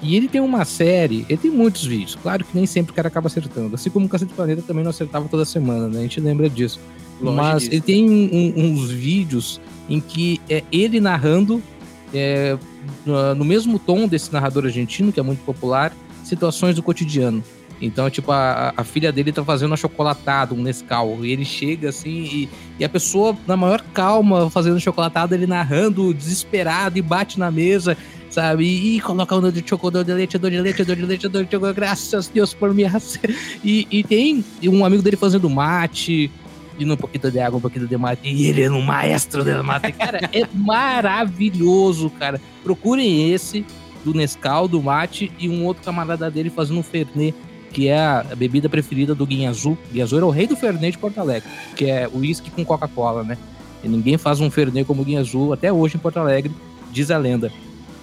[0.00, 2.16] E ele tem uma série, ele tem muitos vídeos.
[2.20, 3.74] Claro que nem sempre o cara acaba acertando.
[3.76, 6.00] Assim como o Cacete Planeta também não acertava toda semana, né?
[6.00, 6.80] A gente lembra disso.
[7.20, 7.72] Longe Mas disso.
[7.74, 11.62] ele tem um- uns vídeos em que é ele narrando,
[12.12, 12.58] é,
[13.06, 15.92] no- no mesmo tom desse narrador argentino, que é muito popular,
[16.24, 17.42] situações do cotidiano.
[17.82, 21.88] Então, tipo, a, a filha dele tá fazendo um achocolatado, um Nescau, e ele chega
[21.88, 22.48] assim, e,
[22.78, 27.96] e a pessoa, na maior calma, fazendo chocolatado, ele narrando, desesperado, e bate na mesa,
[28.30, 28.64] sabe?
[28.64, 31.26] E, e coloca o dor de chocolate, de leite, dor de leite, dor de leite,
[31.26, 32.92] dor de chocolate, graças a Deus por minha
[33.64, 36.30] e, e tem um amigo dele fazendo mate,
[36.78, 39.64] e um pouquinho de água, um pouquinho de mate, e ele é um maestro del
[39.64, 39.90] mate.
[39.90, 42.40] Cara, é maravilhoso, cara.
[42.62, 43.64] Procurem esse,
[44.04, 47.34] do Nescau, do mate, e um outro camarada dele fazendo um Fernet,
[47.72, 49.76] que é a bebida preferida do Guinha Azul.
[49.90, 52.64] Guinha Azul era o rei do Fernet de Porto Alegre, que é o uísque com
[52.64, 53.38] Coca-Cola, né?
[53.82, 56.52] E ninguém faz um Fernet como o Guinha Azul, até hoje em Porto Alegre,
[56.92, 57.50] diz a lenda.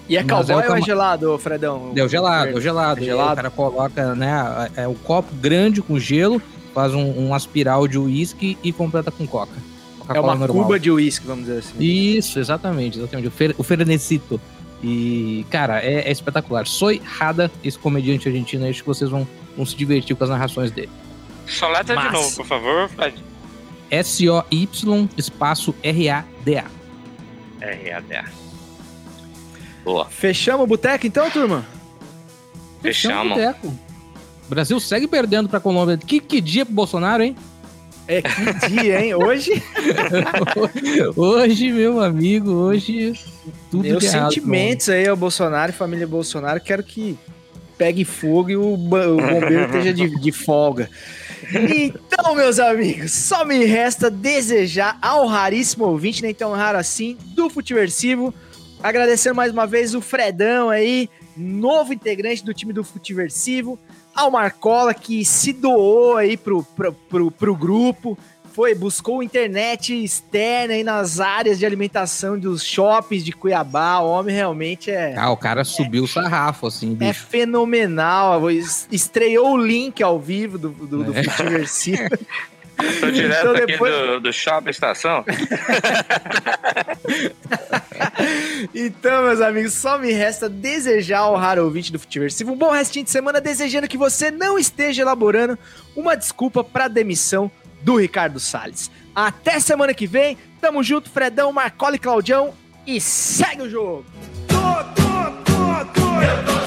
[0.08, 1.92] E é cowboy é o ou é cama- gelado, Fredão?
[1.94, 2.98] É o gelado, é o gelado.
[2.98, 3.32] É aí gelado?
[3.32, 6.42] O cara coloca, né, é o copo grande com gelo,
[6.74, 9.52] faz um, um aspiral de uísque e completa com coca.
[9.56, 10.62] É Coca-Cola uma normal.
[10.64, 11.74] cuba de uísque, vamos dizer assim.
[11.78, 13.28] Isso, exatamente, exatamente.
[13.28, 14.40] O, fer, o Fernecito.
[14.82, 16.66] E, cara, é, é espetacular.
[16.66, 19.24] Soy Rada, esse comediante argentino, acho que vocês vão,
[19.60, 20.90] vão se divertir com as narrações dele.
[21.46, 23.22] Só letra de novo, por favor, Fred.
[23.90, 26.64] S-O-Y, espaço R-A-D-A.
[27.60, 28.24] R-A-D-A.
[29.84, 30.06] Boa.
[30.06, 31.66] Fechamos o boteco então, turma?
[32.80, 33.36] Fechamos.
[33.36, 33.66] Boteco.
[33.66, 35.98] O Brasil segue perdendo pra Colômbia.
[35.98, 37.36] Que, que dia pro Bolsonaro, hein?
[38.06, 39.14] É que dia, hein?
[39.14, 39.62] Hoje,
[41.14, 43.12] hoje, meu amigo, hoje
[43.70, 46.60] tudo meus errado, sentimentos aí ao Bolsonaro e família Bolsonaro.
[46.60, 47.16] Quero que
[47.80, 50.90] pegue fogo e o, bombeiro esteja de, de folga.
[51.50, 57.48] Então, meus amigos, só me resta desejar ao raríssimo ouvinte, nem tão raro assim, do
[57.48, 58.34] Futiversivo.
[58.82, 63.78] Agradecer mais uma vez o Fredão aí, novo integrante do time do Futiversivo.
[64.14, 68.18] Ao Marcola, que se doou aí pro, pro, pro, pro grupo.
[68.60, 74.00] Foi, buscou internet externa aí nas áreas de alimentação dos shoppings de Cuiabá.
[74.00, 77.24] O homem realmente é, Ah, o cara subiu o sarrafo, assim, é bicho.
[77.26, 78.50] fenomenal.
[78.50, 81.22] Es- Estreou o link ao vivo do, do, do É.
[81.22, 82.02] Futiversivo.
[83.00, 85.24] Tô direto Então, aqui depois- do, do shopping estação.
[88.74, 93.04] Então, meus amigos, só me resta desejar ao raro ouvinte do Futiversivo um bom restinho
[93.04, 95.58] de semana, desejando que você não esteja elaborando
[95.96, 97.50] uma desculpa para demissão
[97.82, 98.90] do Ricardo Salles.
[99.14, 100.36] Até semana que vem.
[100.60, 102.52] Tamo junto, Fredão, Marcola e Claudião.
[102.86, 104.04] E segue o jogo!
[104.48, 106.59] Tô, tô, tô,